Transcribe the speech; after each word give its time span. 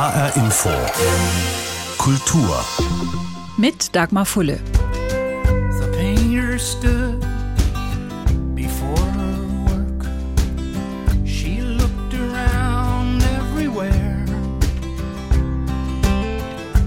HR 0.00 0.32
Info. 0.34 0.72
Kultur. 1.98 2.64
Mit 3.58 3.94
Dagmar 3.94 4.24
Fulle. 4.24 4.58
The 5.78 5.88
painter 5.94 6.58
stood 6.58 7.20
before 8.54 8.96
her 8.96 9.36
work. 9.68 10.06
She 11.26 11.60
looked 11.60 12.14
around 12.14 13.22
everywhere. 13.24 14.24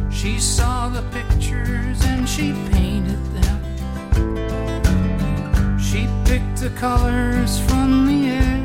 She 0.10 0.40
saw 0.40 0.90
the 0.90 1.04
pictures 1.12 2.04
and 2.08 2.28
she 2.28 2.56
painted 2.72 3.22
them. 3.36 3.60
She 5.78 6.08
picked 6.26 6.62
the 6.62 6.72
colors 6.80 7.60
from 7.60 8.08
the 8.08 8.30
air. 8.32 8.64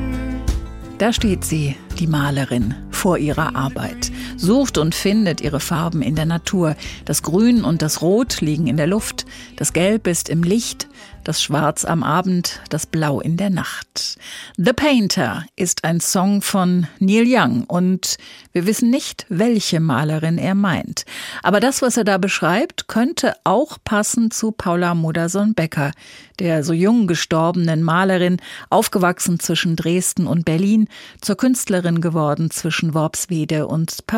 Da 0.96 1.12
steht 1.12 1.44
sie, 1.44 1.76
die 2.00 2.06
Malerin, 2.06 2.74
vor 2.90 3.18
ihrer 3.18 3.54
Arbeit, 3.54 4.10
sucht 4.36 4.78
und 4.78 4.94
findet 4.94 5.40
ihre 5.40 5.60
Farben 5.60 6.02
in 6.02 6.14
der 6.14 6.26
Natur. 6.26 6.76
Das 7.04 7.22
Grün 7.22 7.64
und 7.64 7.82
das 7.82 8.02
Rot 8.02 8.40
liegen 8.40 8.66
in 8.66 8.76
der 8.76 8.86
Luft, 8.86 9.26
das 9.56 9.72
Gelb 9.72 10.06
ist 10.06 10.28
im 10.28 10.42
Licht, 10.42 10.88
das 11.28 11.42
Schwarz 11.42 11.84
am 11.84 12.02
Abend, 12.02 12.60
das 12.70 12.86
Blau 12.86 13.20
in 13.20 13.36
der 13.36 13.50
Nacht. 13.50 14.18
The 14.56 14.72
Painter 14.72 15.44
ist 15.56 15.84
ein 15.84 16.00
Song 16.00 16.40
von 16.40 16.86
Neil 17.00 17.24
Young 17.26 17.64
und 17.64 18.16
wir 18.52 18.64
wissen 18.64 18.88
nicht, 18.88 19.26
welche 19.28 19.78
Malerin 19.78 20.38
er 20.38 20.54
meint. 20.54 21.04
Aber 21.42 21.60
das, 21.60 21.82
was 21.82 21.98
er 21.98 22.04
da 22.04 22.16
beschreibt, 22.16 22.88
könnte 22.88 23.34
auch 23.44 23.76
passen 23.84 24.30
zu 24.30 24.52
Paula 24.52 24.94
Modersohn-Becker, 24.94 25.92
der 26.38 26.64
so 26.64 26.72
jung 26.72 27.06
gestorbenen 27.06 27.82
Malerin, 27.82 28.38
aufgewachsen 28.70 29.38
zwischen 29.38 29.76
Dresden 29.76 30.26
und 30.26 30.46
Berlin, 30.46 30.88
zur 31.20 31.36
Künstlerin 31.36 32.00
geworden 32.00 32.50
zwischen 32.50 32.94
Worpswede 32.94 33.66
und 33.66 34.06
Paris. 34.06 34.17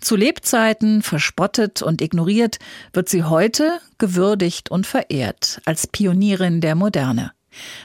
Zu 0.00 0.16
Lebzeiten 0.16 1.02
verspottet 1.02 1.82
und 1.82 2.02
ignoriert, 2.02 2.58
wird 2.92 3.08
sie 3.08 3.24
heute 3.24 3.78
gewürdigt 3.98 4.70
und 4.70 4.86
verehrt 4.86 5.60
als 5.64 5.86
Pionierin 5.86 6.60
der 6.60 6.74
Moderne. 6.74 7.32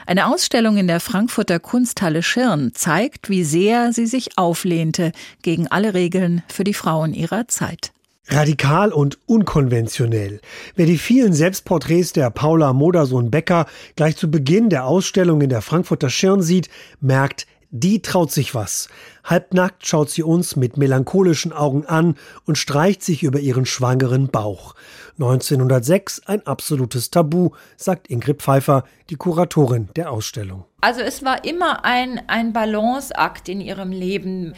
Eine 0.06 0.26
Ausstellung 0.26 0.76
in 0.76 0.86
der 0.86 1.00
Frankfurter 1.00 1.58
Kunsthalle 1.58 2.22
Schirn 2.22 2.72
zeigt, 2.74 3.28
wie 3.28 3.44
sehr 3.44 3.92
sie 3.92 4.06
sich 4.06 4.36
auflehnte 4.38 5.12
gegen 5.42 5.68
alle 5.68 5.94
Regeln 5.94 6.42
für 6.48 6.64
die 6.64 6.74
Frauen 6.74 7.14
ihrer 7.14 7.48
Zeit. 7.48 7.92
Radikal 8.28 8.90
und 8.90 9.18
unkonventionell. 9.26 10.40
Wer 10.76 10.86
die 10.86 10.96
vielen 10.96 11.34
Selbstporträts 11.34 12.14
der 12.14 12.30
Paula 12.30 12.72
Modersohn-Becker 12.72 13.66
gleich 13.96 14.16
zu 14.16 14.30
Beginn 14.30 14.70
der 14.70 14.86
Ausstellung 14.86 15.42
in 15.42 15.50
der 15.50 15.60
Frankfurter 15.60 16.08
Schirn 16.08 16.40
sieht, 16.40 16.70
merkt, 17.00 17.46
die 17.76 18.02
traut 18.02 18.30
sich 18.30 18.54
was. 18.54 18.88
Halbnackt 19.24 19.84
schaut 19.84 20.08
sie 20.08 20.22
uns 20.22 20.54
mit 20.54 20.76
melancholischen 20.76 21.52
Augen 21.52 21.84
an 21.84 22.14
und 22.46 22.56
streicht 22.56 23.02
sich 23.02 23.24
über 23.24 23.40
ihren 23.40 23.66
schwangeren 23.66 24.28
Bauch. 24.28 24.76
1906 25.18 26.22
ein 26.26 26.46
absolutes 26.46 27.10
Tabu, 27.10 27.50
sagt 27.76 28.08
Ingrid 28.08 28.42
Pfeiffer, 28.42 28.84
die 29.10 29.16
Kuratorin 29.16 29.88
der 29.96 30.12
Ausstellung. 30.12 30.66
Also 30.82 31.00
es 31.00 31.24
war 31.24 31.44
immer 31.44 31.84
ein, 31.84 32.22
ein 32.28 32.52
Balanceakt 32.52 33.48
in 33.48 33.60
ihrem 33.60 33.90
Leben. 33.90 34.54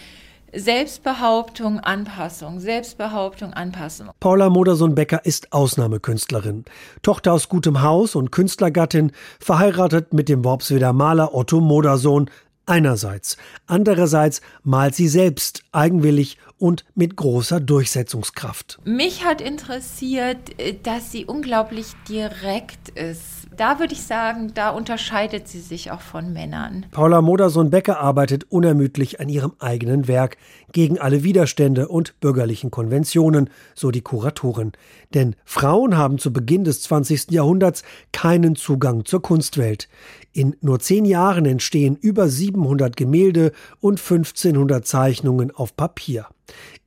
Selbstbehauptung, 0.52 1.80
Anpassung, 1.80 2.60
Selbstbehauptung, 2.60 3.52
Anpassung. 3.52 4.10
Paula 4.20 4.48
Modersohn-Becker 4.48 5.24
ist 5.24 5.52
Ausnahmekünstlerin. 5.52 6.64
Tochter 7.02 7.34
aus 7.34 7.48
gutem 7.48 7.82
Haus 7.82 8.14
und 8.14 8.32
Künstlergattin, 8.32 9.12
verheiratet 9.38 10.14
mit 10.14 10.28
dem 10.28 10.44
Worpsweder 10.44 10.92
Maler 10.92 11.34
Otto 11.34 11.60
Modersohn, 11.60 12.30
einerseits. 12.66 13.36
Andererseits 13.66 14.40
malt 14.62 14.94
sie 14.94 15.08
selbst 15.08 15.62
eigenwillig 15.72 16.38
und 16.58 16.84
mit 16.94 17.16
großer 17.16 17.60
Durchsetzungskraft. 17.60 18.78
Mich 18.84 19.24
hat 19.24 19.40
interessiert, 19.40 20.58
äh, 20.58 20.74
dass 20.82 21.12
sie 21.12 21.24
unglaublich 21.24 21.86
direkt 22.08 22.88
ist. 22.90 23.46
Da 23.56 23.78
würde 23.78 23.94
ich 23.94 24.02
sagen, 24.02 24.52
da 24.54 24.70
unterscheidet 24.70 25.48
sie 25.48 25.60
sich 25.60 25.90
auch 25.90 26.00
von 26.00 26.32
Männern. 26.32 26.86
Paula 26.90 27.22
Modersohn-Becker 27.22 27.98
arbeitet 27.98 28.44
unermüdlich 28.50 29.20
an 29.20 29.28
ihrem 29.28 29.52
eigenen 29.58 30.08
Werk 30.08 30.36
gegen 30.72 30.98
alle 30.98 31.22
Widerstände 31.22 31.88
und 31.88 32.18
bürgerlichen 32.20 32.70
Konventionen, 32.70 33.50
so 33.74 33.90
die 33.90 34.02
Kuratorin. 34.02 34.72
Denn 35.14 35.36
Frauen 35.44 35.96
haben 35.96 36.18
zu 36.18 36.32
Beginn 36.32 36.64
des 36.64 36.82
20. 36.82 37.30
Jahrhunderts 37.30 37.82
keinen 38.12 38.56
Zugang 38.56 39.04
zur 39.04 39.22
Kunstwelt. 39.22 39.88
In 40.32 40.56
nur 40.60 40.80
zehn 40.80 41.04
Jahren 41.04 41.46
entstehen 41.46 41.96
über 41.96 42.28
700 42.28 42.96
Gemälde 42.96 43.52
und 43.80 44.00
1500 44.00 44.86
Zeichnungen 44.86 45.50
auf 45.50 45.76
Papier. 45.76 46.26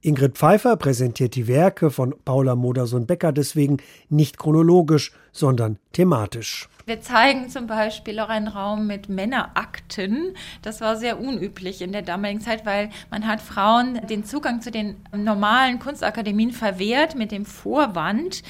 Ingrid 0.01 0.37
Pfeiffer 0.37 0.77
präsentiert 0.77 1.35
die 1.35 1.47
Werke 1.47 1.91
von 1.91 2.15
Paula 2.23 2.55
Modersohn-Becker 2.55 3.31
deswegen 3.31 3.77
nicht 4.07 4.37
chronologisch, 4.37 5.11
sondern 5.33 5.77
thematisch. 5.91 6.69
Wir 6.89 7.01
zeigen 7.01 7.49
zum 7.49 7.67
Beispiel 7.67 8.19
auch 8.19 8.29
einen 8.29 8.47
Raum 8.47 8.87
mit 8.87 9.09
Männerakten. 9.09 10.33
Das 10.63 10.81
war 10.81 10.95
sehr 10.95 11.19
unüblich 11.19 11.83
in 11.83 11.91
der 11.91 12.01
damaligen 12.01 12.41
Zeit, 12.41 12.65
weil 12.65 12.89
man 13.11 13.27
hat 13.27 13.41
Frauen 13.41 14.01
den 14.07 14.25
Zugang 14.25 14.59
zu 14.59 14.71
den 14.71 14.95
normalen 15.15 15.77
Kunstakademien 15.77 16.49
verwehrt 16.49 17.13
mit 17.13 17.31
dem 17.31 17.45
Vorwand, 17.45 18.41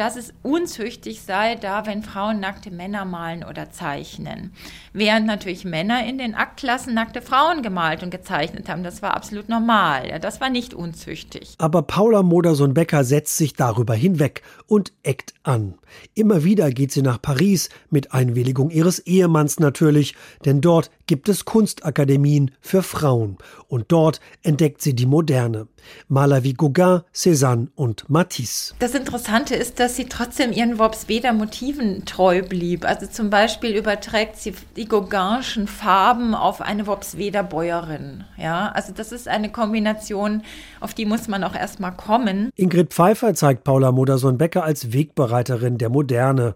dass 0.00 0.16
es 0.16 0.32
unzüchtig 0.42 1.20
sei, 1.20 1.56
da 1.56 1.84
wenn 1.84 2.02
Frauen 2.02 2.40
nackte 2.40 2.70
Männer 2.70 3.04
malen 3.04 3.44
oder 3.44 3.70
zeichnen. 3.70 4.54
Während 4.94 5.26
natürlich 5.26 5.66
Männer 5.66 6.06
in 6.06 6.16
den 6.16 6.34
Aktklassen 6.34 6.94
nackte 6.94 7.20
Frauen 7.20 7.62
gemalt 7.62 8.02
und 8.02 8.10
gezeichnet 8.10 8.70
haben. 8.70 8.82
Das 8.82 9.02
war 9.02 9.14
absolut 9.14 9.50
normal. 9.50 10.18
Das 10.18 10.40
war 10.40 10.48
nicht 10.48 10.72
unzüchtig. 10.72 11.54
Aber 11.58 11.82
Paula 11.82 12.22
Modersohn-Becker 12.22 13.04
setzt 13.04 13.36
sich 13.36 13.52
darüber 13.52 13.92
hinweg 13.92 14.40
und 14.66 14.94
eckt 15.02 15.34
an. 15.42 15.74
Immer 16.14 16.44
wieder 16.44 16.70
geht 16.70 16.92
sie 16.92 17.02
nach 17.02 17.20
Paris, 17.20 17.68
mit 17.90 18.14
Einwilligung 18.14 18.70
ihres 18.70 19.00
Ehemanns 19.00 19.60
natürlich, 19.60 20.14
denn 20.46 20.62
dort 20.62 20.90
gibt 21.10 21.28
es 21.28 21.44
Kunstakademien 21.44 22.52
für 22.60 22.84
Frauen 22.84 23.36
und 23.66 23.86
dort 23.88 24.20
entdeckt 24.44 24.80
sie 24.80 24.94
die 24.94 25.06
Moderne. 25.06 25.66
Maler 26.06 26.44
wie 26.44 26.54
Gauguin, 26.54 27.00
Cézanne 27.12 27.66
und 27.74 28.08
Matisse. 28.08 28.74
Das 28.78 28.94
Interessante 28.94 29.56
ist, 29.56 29.80
dass 29.80 29.96
sie 29.96 30.04
trotzdem 30.04 30.52
ihren 30.52 30.78
Worpsweder 30.78 31.32
Motiven 31.32 32.04
treu 32.04 32.42
blieb. 32.42 32.84
Also 32.84 33.08
zum 33.08 33.28
Beispiel 33.28 33.76
überträgt 33.76 34.36
sie 34.36 34.54
die 34.76 34.84
Gauguinschen 34.84 35.66
Farben 35.66 36.36
auf 36.36 36.60
eine 36.60 36.86
Worpsweder 36.86 37.42
Bäuerin. 37.42 38.22
Ja, 38.36 38.68
also 38.68 38.92
das 38.92 39.10
ist 39.10 39.26
eine 39.26 39.50
Kombination, 39.50 40.42
auf 40.78 40.94
die 40.94 41.06
muss 41.06 41.26
man 41.26 41.42
auch 41.42 41.56
erstmal 41.56 41.96
kommen. 41.96 42.50
Ingrid 42.54 42.94
Pfeiffer 42.94 43.34
zeigt 43.34 43.64
Paula 43.64 43.90
Modersohn-Becker 43.90 44.62
als 44.62 44.92
Wegbereiterin 44.92 45.76
der 45.76 45.88
Moderne. 45.88 46.54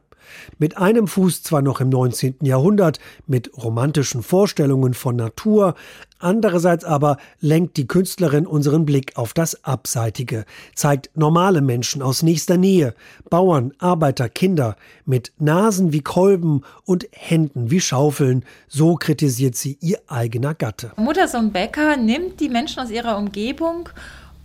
Mit 0.59 0.77
einem 0.79 1.07
Fuß 1.07 1.43
zwar 1.43 1.63
noch 1.63 1.81
im 1.81 1.89
19. 1.89 2.37
Jahrhundert, 2.43 2.99
mit 3.27 3.51
romantischen 3.57 4.23
Vorstellungen 4.23 4.95
von 4.95 5.17
Natur, 5.17 5.75
andererseits 6.19 6.85
aber 6.85 7.19
lenkt 7.41 7.77
die 7.77 7.87
Künstlerin 7.87 8.47
unseren 8.47 8.85
Blick 8.87 9.17
auf 9.17 9.35
das 9.35 9.65
Abseitige, 9.65 10.45
zeigt 10.75 11.11
normale 11.15 11.61
Menschen 11.61 12.03
aus 12.03 12.23
nächster 12.23 12.57
Nähe, 12.57 12.95
Bauern, 13.31 13.73
Arbeiter, 13.79 14.29
Kinder, 14.29 14.77
mit 15.05 15.33
Nasen 15.39 15.93
wie 15.93 16.01
Kolben 16.03 16.63
und 16.85 17.09
Händen 17.13 17.71
wie 17.71 17.81
Schaufeln, 17.81 18.45
so 18.69 18.97
kritisiert 18.97 19.57
sie 19.57 19.79
ihr 19.81 19.99
eigener 20.07 20.55
Gatte. 20.55 20.93
Muttersohn 20.97 21.53
Becker 21.53 21.97
nimmt 21.97 22.41
die 22.41 22.49
Menschen 22.49 22.81
aus 22.81 22.91
ihrer 22.91 23.19
Umgebung 23.19 23.89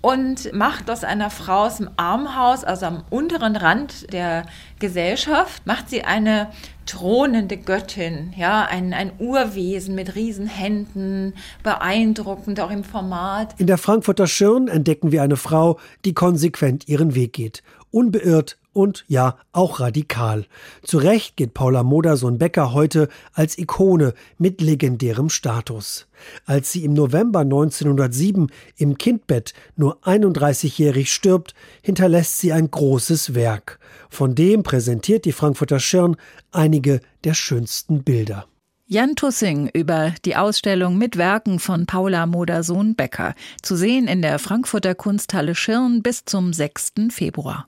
und 0.02 0.54
macht 0.54 0.90
aus 0.90 1.04
einer 1.04 1.30
Frau 1.30 1.66
aus 1.66 1.78
dem 1.78 1.90
Armhaus, 1.98 2.64
also 2.64 2.86
am 2.86 3.04
unteren 3.10 3.56
Rand 3.56 4.12
der 4.14 4.46
Gesellschaft, 4.80 5.66
macht 5.66 5.90
sie 5.90 6.04
eine 6.04 6.50
thronende 6.86 7.58
Göttin, 7.58 8.34
ja, 8.36 8.66
ein, 8.66 8.94
ein 8.94 9.12
Urwesen 9.20 9.96
mit 9.96 10.16
Riesenhänden, 10.16 11.34
beeindruckend 11.64 12.60
auch 12.60 12.72
im 12.72 12.84
Format. 12.84 13.60
In 13.60 13.68
der 13.68 13.78
Frankfurter 13.78 14.28
Schirn 14.28 14.68
entdecken 14.68 15.12
wir 15.12 15.22
eine 15.22 15.38
Frau, 15.38 15.80
die 16.06 16.14
konsequent 16.14 16.88
ihren 16.88 17.14
Weg 17.14 17.34
geht, 17.34 17.62
unbeirrt 17.92 18.59
und 18.74 19.06
ja, 19.08 19.38
auch 19.52 19.80
radikal. 19.80 20.46
Zu 20.84 20.98
Recht 20.98 21.38
geht 21.38 21.54
Paula 21.54 21.84
Modersohn-Becker 21.84 22.74
heute 22.74 23.10
als 23.34 23.58
Ikone 23.58 24.14
mit 24.38 24.62
legendärem 24.62 25.30
Status. 25.30 26.08
Als 26.46 26.72
sie 26.72 26.84
im 26.84 26.94
November 26.94 27.40
1907 27.40 28.48
im 28.78 28.98
Kindbett 28.98 29.54
nur 29.76 30.00
31-jährig 30.04 31.12
stirbt, 31.12 31.54
hinterlässt 31.82 32.40
sie 32.40 32.54
ein 32.54 32.70
großes 32.70 33.34
Werk. 33.36 33.80
Von 34.10 34.36
dem 34.36 34.64
präsentiert 34.64 35.26
die 35.26 35.32
Frankfurter 35.32 35.80
Schirn 35.80 36.16
einige 36.52 37.00
der 37.24 37.34
schönsten 37.34 38.04
Bilder. 38.04 38.46
Jan 38.92 39.16
Tussing 39.16 39.70
über 39.72 40.16
die 40.26 40.36
Ausstellung 40.36 40.98
mit 40.98 41.16
Werken 41.16 41.60
von 41.60 41.86
Paula 41.86 42.26
Modersohn-Becker. 42.26 43.36
Zu 43.62 43.76
sehen 43.76 44.08
in 44.08 44.24
der 44.24 44.40
Frankfurter 44.40 44.96
Kunsthalle 44.96 45.54
Schirn 45.54 46.02
bis 46.02 46.26
zum 46.26 46.54
6. 46.54 46.94
Februar. 47.12 47.68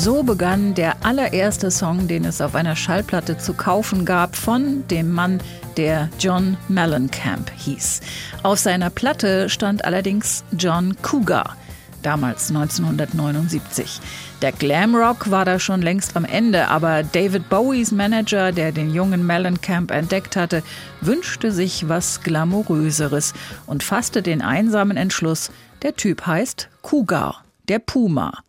So 0.00 0.22
begann 0.22 0.74
der 0.74 1.04
allererste 1.04 1.72
Song, 1.72 2.06
den 2.06 2.24
es 2.24 2.40
auf 2.40 2.54
einer 2.54 2.76
Schallplatte 2.76 3.36
zu 3.36 3.52
kaufen 3.52 4.04
gab, 4.04 4.36
von 4.36 4.86
dem 4.86 5.10
Mann, 5.10 5.42
der 5.76 6.08
John 6.20 6.56
Mellencamp 6.68 7.50
hieß. 7.56 8.02
Auf 8.44 8.60
seiner 8.60 8.90
Platte 8.90 9.48
stand 9.48 9.84
allerdings 9.84 10.44
John 10.56 10.94
Cougar, 11.02 11.56
damals 12.04 12.48
1979. 12.50 14.00
Der 14.40 14.52
Glamrock 14.52 15.32
war 15.32 15.44
da 15.44 15.58
schon 15.58 15.82
längst 15.82 16.16
am 16.16 16.24
Ende, 16.24 16.68
aber 16.68 17.02
David 17.02 17.48
Bowies 17.48 17.90
Manager, 17.90 18.52
der 18.52 18.70
den 18.70 18.94
jungen 18.94 19.26
Mellencamp 19.26 19.90
entdeckt 19.90 20.36
hatte, 20.36 20.62
wünschte 21.00 21.50
sich 21.50 21.88
was 21.88 22.20
Glamouröseres 22.20 23.34
und 23.66 23.82
fasste 23.82 24.22
den 24.22 24.42
einsamen 24.42 24.96
Entschluss, 24.96 25.50
der 25.82 25.96
Typ 25.96 26.24
heißt 26.24 26.68
Cougar, 26.82 27.42
der 27.66 27.80
Puma. 27.80 28.44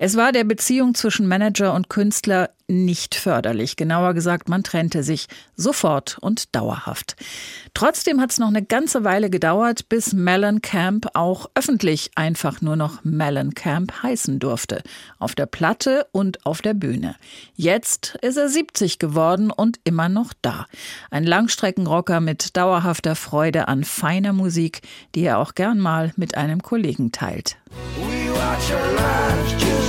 Es 0.00 0.16
war 0.16 0.30
der 0.30 0.44
Beziehung 0.44 0.94
zwischen 0.94 1.26
Manager 1.26 1.74
und 1.74 1.88
Künstler 1.88 2.50
nicht 2.68 3.14
förderlich. 3.14 3.76
Genauer 3.76 4.14
gesagt, 4.14 4.48
man 4.48 4.62
trennte 4.62 5.02
sich 5.02 5.26
sofort 5.56 6.18
und 6.20 6.54
dauerhaft. 6.54 7.16
Trotzdem 7.74 8.20
hat 8.20 8.30
es 8.30 8.38
noch 8.38 8.48
eine 8.48 8.62
ganze 8.62 9.02
Weile 9.04 9.30
gedauert, 9.30 9.88
bis 9.88 10.12
Mellencamp 10.12 11.08
auch 11.14 11.46
öffentlich 11.54 12.10
einfach 12.14 12.60
nur 12.60 12.76
noch 12.76 13.02
Mellencamp 13.04 14.02
heißen 14.02 14.38
durfte. 14.38 14.82
Auf 15.18 15.34
der 15.34 15.46
Platte 15.46 16.06
und 16.12 16.44
auf 16.46 16.60
der 16.62 16.74
Bühne. 16.74 17.16
Jetzt 17.54 18.18
ist 18.22 18.36
er 18.36 18.48
70 18.48 18.98
geworden 18.98 19.50
und 19.50 19.80
immer 19.84 20.08
noch 20.08 20.32
da. 20.42 20.66
Ein 21.10 21.24
Langstreckenrocker 21.24 22.20
mit 22.20 22.56
dauerhafter 22.56 23.16
Freude 23.16 23.66
an 23.66 23.82
feiner 23.82 24.32
Musik, 24.32 24.82
die 25.14 25.22
er 25.22 25.38
auch 25.38 25.54
gern 25.54 25.78
mal 25.78 26.12
mit 26.16 26.36
einem 26.36 26.62
Kollegen 26.62 27.12
teilt. 27.12 27.56
We 28.58 29.87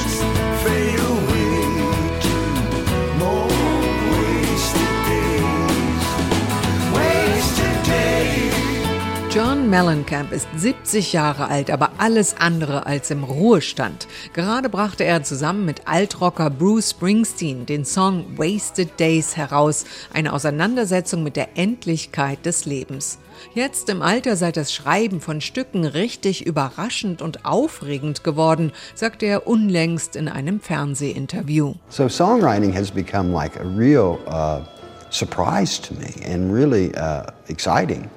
John 9.42 9.70
Mellencamp 9.70 10.34
ist 10.34 10.50
70 10.58 11.14
Jahre 11.14 11.48
alt, 11.48 11.72
aber 11.72 11.92
alles 11.98 12.36
andere 12.42 12.86
als 12.86 13.10
im 13.10 13.24
Ruhestand. 13.24 14.06
Gerade 14.34 14.68
brachte 14.68 15.06
er 15.06 15.24
zusammen 15.24 15.64
mit 15.64 15.88
Altrocker 15.88 16.50
Bruce 16.50 16.90
Springsteen 16.90 17.66
den 17.66 17.86
Song 17.86 18.38
Wasted 18.38 19.00
Days 19.00 19.38
heraus, 19.38 19.86
eine 20.14 20.34
Auseinandersetzung 20.34 21.24
mit 21.24 21.38
der 21.38 21.58
Endlichkeit 21.58 22.46
des 22.46 22.66
Lebens. 22.66 23.18
Jetzt 23.54 23.88
im 23.88 24.02
Alter 24.02 24.36
sei 24.36 24.52
das 24.52 24.74
Schreiben 24.74 25.22
von 25.22 25.40
Stücken 25.40 25.86
richtig 25.86 26.46
überraschend 26.46 27.22
und 27.22 27.46
aufregend 27.46 28.26
geworden, 28.26 28.74
sagte 28.94 29.26
er 29.26 29.48
unlängst 29.48 30.18
in 30.18 30.28
einem 30.28 30.60
Fernsehinterview. 30.60 31.76
So 31.88 32.10
songwriting 32.10 32.76
has 32.76 32.92
become 32.92 33.32
like 33.32 33.58
a 33.58 33.64
real 33.64 34.20
uh, 34.28 34.66
surprise 35.12 35.82
to 35.82 35.94
me 35.94 36.14
and 36.30 36.54
really 36.54 36.92
uh, 36.98 37.24
exciting 37.48 38.10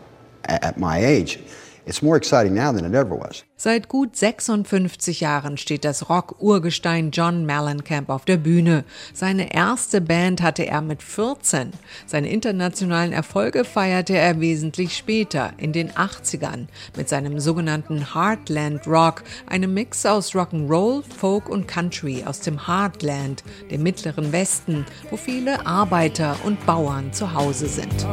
at 0.44 0.78
my 0.78 0.98
age. 1.04 1.38
It's 1.84 2.00
more 2.00 2.16
exciting 2.16 2.54
now 2.54 2.72
than 2.72 2.84
it 2.84 2.94
ever 2.94 3.16
was. 3.16 3.44
Seit 3.56 3.88
gut 3.88 4.16
56 4.16 5.20
Jahren 5.20 5.56
steht 5.56 5.84
das 5.84 6.08
Rock-Urgestein 6.08 7.10
John 7.10 7.44
Mellencamp 7.44 8.08
auf 8.08 8.24
der 8.24 8.36
Bühne. 8.36 8.84
Seine 9.12 9.52
erste 9.52 10.00
Band 10.00 10.42
hatte 10.42 10.64
er 10.64 10.80
mit 10.80 11.02
14. 11.02 11.72
Seine 12.06 12.30
internationalen 12.30 13.12
Erfolge 13.12 13.64
feierte 13.64 14.16
er 14.16 14.40
wesentlich 14.40 14.96
später, 14.96 15.52
in 15.56 15.72
den 15.72 15.90
80ern, 15.90 16.66
mit 16.96 17.08
seinem 17.08 17.40
sogenannten 17.40 18.14
Heartland 18.14 18.86
Rock, 18.86 19.24
einem 19.46 19.74
Mix 19.74 20.06
aus 20.06 20.34
Rock'n'Roll, 20.34 21.02
Folk 21.18 21.48
und 21.48 21.66
Country 21.66 22.22
aus 22.24 22.40
dem 22.40 22.68
Heartland, 22.68 23.42
dem 23.72 23.82
mittleren 23.82 24.30
Westen, 24.30 24.86
wo 25.10 25.16
viele 25.16 25.66
Arbeiter 25.66 26.36
und 26.44 26.64
Bauern 26.64 27.12
zu 27.12 27.34
Hause 27.34 27.66
sind. 27.66 28.06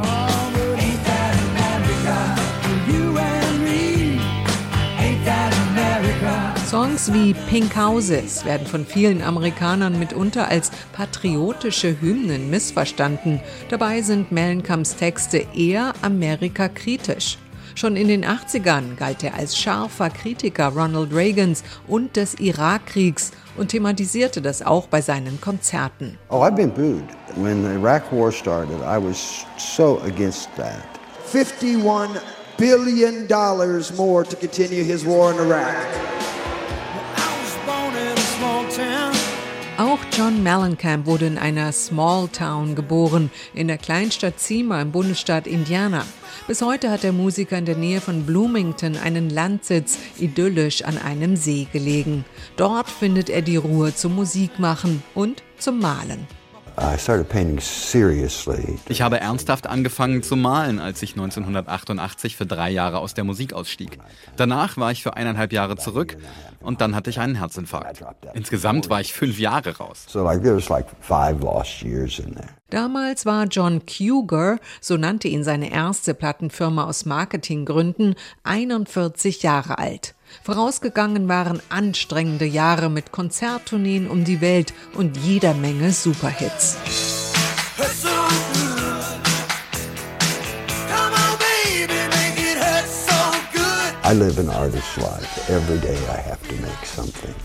Songs 6.69 7.11
wie 7.11 7.33
Pink 7.49 7.75
Houses 7.75 8.45
werden 8.45 8.67
von 8.67 8.85
vielen 8.85 9.23
Amerikanern 9.23 9.97
mitunter 9.97 10.49
als 10.49 10.69
patriotische 10.93 11.99
Hymnen 11.99 12.51
missverstanden. 12.51 13.41
Dabei 13.69 14.03
sind 14.03 14.31
Mellenkamps 14.31 14.95
Texte 14.95 15.47
eher 15.55 15.93
amerikakritisch. 16.03 17.39
Schon 17.73 17.95
in 17.95 18.07
den 18.07 18.23
80ern 18.23 18.97
galt 18.97 19.23
er 19.23 19.33
als 19.33 19.57
scharfer 19.57 20.11
Kritiker 20.11 20.67
Ronald 20.67 21.11
Reagans 21.11 21.63
und 21.87 22.15
des 22.15 22.35
Irakkriegs 22.35 23.31
und 23.57 23.69
thematisierte 23.69 24.39
das 24.39 24.61
auch 24.61 24.85
bei 24.85 25.01
seinen 25.01 25.41
Konzerten. 25.41 26.19
Oh, 26.29 26.43
I've 26.43 26.55
been 26.55 26.69
booed. 26.71 27.03
When 27.35 27.63
the 27.63 27.71
Iraq 27.71 28.03
war 28.11 28.31
started, 28.31 28.77
I 28.81 29.03
was 29.03 29.43
so 29.57 29.99
against 30.03 30.49
that. 30.55 30.98
51 31.31 32.19
billion 32.57 33.27
dollars 33.27 33.95
more 33.95 34.23
to 34.23 34.35
continue 34.35 34.83
his 34.83 35.05
war 35.05 35.31
in 35.31 35.37
Iraq. 35.37 35.75
Auch 39.77 39.99
John 40.11 40.43
Mellencamp 40.43 41.05
wurde 41.05 41.27
in 41.27 41.37
einer 41.37 41.71
Small 41.71 42.27
Town 42.29 42.75
geboren, 42.75 43.29
in 43.53 43.67
der 43.67 43.77
Kleinstadt 43.77 44.39
Zima 44.39 44.81
im 44.81 44.91
Bundesstaat 44.91 45.45
Indiana. 45.45 46.03
Bis 46.47 46.61
heute 46.61 46.89
hat 46.89 47.03
der 47.03 47.13
Musiker 47.13 47.57
in 47.57 47.65
der 47.65 47.77
Nähe 47.77 48.01
von 48.01 48.25
Bloomington 48.25 48.97
einen 48.97 49.29
Landsitz, 49.29 49.99
idyllisch 50.17 50.83
an 50.83 50.97
einem 50.97 51.35
See 51.35 51.67
gelegen. 51.71 52.25
Dort 52.57 52.89
findet 52.89 53.29
er 53.29 53.43
die 53.43 53.57
Ruhe 53.57 53.93
zum 53.93 54.15
Musikmachen 54.15 55.03
und 55.13 55.43
zum 55.59 55.79
Malen. 55.79 56.27
Ich 58.87 59.01
habe 59.01 59.19
ernsthaft 59.19 59.67
angefangen 59.67 60.23
zu 60.23 60.35
malen, 60.35 60.79
als 60.79 61.01
ich 61.01 61.11
1988 61.11 62.35
für 62.35 62.45
drei 62.45 62.69
Jahre 62.69 62.99
aus 62.99 63.13
der 63.13 63.23
Musik 63.23 63.53
ausstieg. 63.53 63.99
Danach 64.37 64.77
war 64.77 64.91
ich 64.91 65.03
für 65.03 65.15
eineinhalb 65.15 65.51
Jahre 65.51 65.75
zurück 65.75 66.17
und 66.61 66.81
dann 66.81 66.95
hatte 66.95 67.09
ich 67.09 67.19
einen 67.19 67.35
Herzinfarkt. 67.35 68.03
Insgesamt 68.33 68.89
war 68.89 69.01
ich 69.01 69.13
fünf 69.13 69.39
Jahre 69.39 69.77
raus. 69.77 70.05
Damals 72.69 73.25
war 73.25 73.45
John 73.45 73.81
Cougar, 73.85 74.59
so 74.79 74.95
nannte 74.95 75.27
ihn 75.27 75.43
seine 75.43 75.71
erste 75.71 76.13
Plattenfirma 76.13 76.85
aus 76.85 77.05
Marketinggründen, 77.05 78.15
41 78.43 79.41
Jahre 79.41 79.79
alt. 79.79 80.15
Vorausgegangen 80.43 81.27
waren 81.27 81.61
anstrengende 81.69 82.45
Jahre 82.45 82.89
mit 82.89 83.11
Konzerttourneen 83.11 84.07
um 84.09 84.23
die 84.23 84.41
Welt 84.41 84.73
und 84.95 85.17
jeder 85.17 85.53
Menge 85.53 85.91
Superhits. 85.91 86.77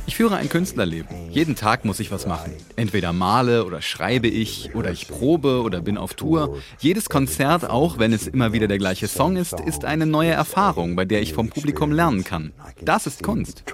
Ich 0.07 0.17
führe 0.17 0.37
ein 0.37 0.49
Künstlerleben. 0.49 1.31
Jeden 1.31 1.57
Tag 1.57 1.85
muss 1.85 2.01
ich 2.01 2.11
was 2.11 2.27
machen. 2.27 2.53
Entweder 2.75 3.13
male 3.13 3.67
oder 3.67 3.83
schreibe 3.83 4.29
ich 4.29 4.75
oder 4.75 4.91
ich 4.91 5.07
probe 5.07 5.61
oder 5.61 5.83
bin 5.83 5.99
auf 5.99 6.15
Tour. 6.15 6.57
Jedes 6.79 7.11
Konzert, 7.11 7.69
auch 7.69 7.99
wenn 7.99 8.15
es 8.15 8.27
immer 8.27 8.55
wieder 8.55 8.67
der 8.67 8.79
gleiche 8.79 9.09
Song 9.09 9.37
ist, 9.37 9.61
ist 9.61 9.85
eine 9.85 10.07
neue 10.07 10.31
Erfahrung, 10.31 10.97
bei 10.97 11.05
der 11.05 11.21
ich 11.21 11.35
vom 11.35 11.51
Publikum 11.51 11.93
lernen 11.93 12.25
kann. 12.25 12.55
Das 12.81 13.07
ist 13.07 13.23
Kunst. 13.23 13.65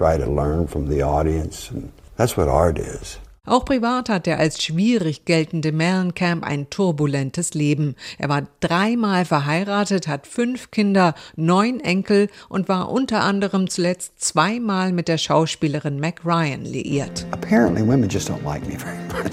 That's 2.17 2.37
what 2.37 2.49
art 2.49 2.77
is. 2.77 3.21
Auch 3.47 3.65
privat 3.65 4.11
hat 4.11 4.27
der 4.27 4.39
als 4.39 4.63
schwierig 4.63 5.25
geltende 5.25 5.73
Mellencamp 5.73 6.45
ein 6.45 6.69
turbulentes 6.69 7.55
Leben. 7.55 7.97
Er 8.19 8.29
war 8.29 8.43
dreimal 8.61 9.25
verheiratet, 9.25 10.09
hat 10.09 10.27
fünf 10.27 10.71
Kinder, 10.71 11.15
neun 11.37 11.81
Enkel 11.81 12.29
und 12.51 12.69
war 12.69 12.91
unter 12.91 13.23
anderem 13.23 13.71
zuletzt 13.71 14.21
zweimal 14.21 14.93
mit 14.93 15.09
der 15.09 15.17
Schauspielerin 15.17 15.99
Mac 15.99 16.21
Ryan 16.23 16.67
liiert. 16.67 17.25
Apparently 17.31 17.81
women 17.81 18.11
just 18.11 18.29
don't 18.29 18.45
like 18.45 18.67
me 18.69 18.77
very 18.79 18.99
much. 19.09 19.33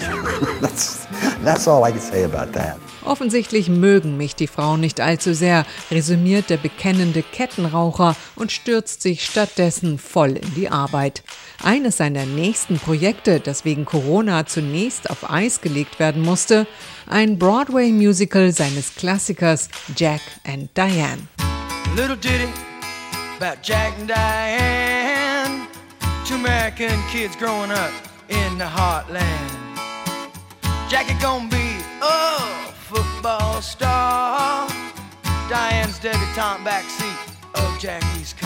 that's, 0.62 1.06
that's 1.44 1.68
all 1.68 1.86
I 1.86 1.92
can 1.92 2.00
say 2.00 2.24
about 2.24 2.54
that. 2.54 2.78
Offensichtlich 3.08 3.70
mögen 3.70 4.18
mich 4.18 4.36
die 4.36 4.48
Frauen 4.48 4.82
nicht 4.82 5.00
allzu 5.00 5.34
sehr, 5.34 5.66
resümiert 5.90 6.50
der 6.50 6.58
bekennende 6.58 7.24
Kettenraucher 7.24 8.18
und 8.36 8.52
stürzt 8.52 9.02
sich 9.02 9.24
stattdessen 9.24 9.98
voll 9.98 10.32
in 10.32 10.54
die 10.56 10.70
Arbeit. 10.70 11.24
Eines 11.64 11.96
seiner 11.98 12.26
nächsten 12.26 12.80
Projekte, 12.80 13.40
das 13.40 13.64
wegen 13.64 13.86
Corona 13.86 14.46
zunächst 14.46 15.10
auf 15.10 15.30
Eis 15.30 15.62
gelegt 15.62 16.00
werden 16.00 16.22
musste, 16.22 16.68
ein 17.08 17.40
Broadway-Musical 17.40 18.52
seines 18.52 18.96
Klassikers 18.96 19.70
Jack 19.96 20.22
and 20.46 20.70
Diane. 20.76 21.30
Little 21.96 22.18
ditty 22.18 22.50
about 23.40 23.62
Jack 23.64 23.94
and 24.00 24.10
Diane, 24.10 25.68
two 26.28 26.36
American 26.36 27.00
kids 27.10 27.38
growing 27.38 27.72
up 27.72 27.92
in 28.28 28.58
the 28.58 28.66
heartland. 28.66 29.24
Jackie 30.90 31.16
gonna 31.22 31.48
be, 31.50 31.78
oh. 32.02 32.57
Diane's 35.50 35.98
debutante 35.98 36.64
backseat 36.64 37.18
oh, 37.56 37.66
of 37.66 37.80
Jackie's 37.80 38.34
car. 38.34 38.37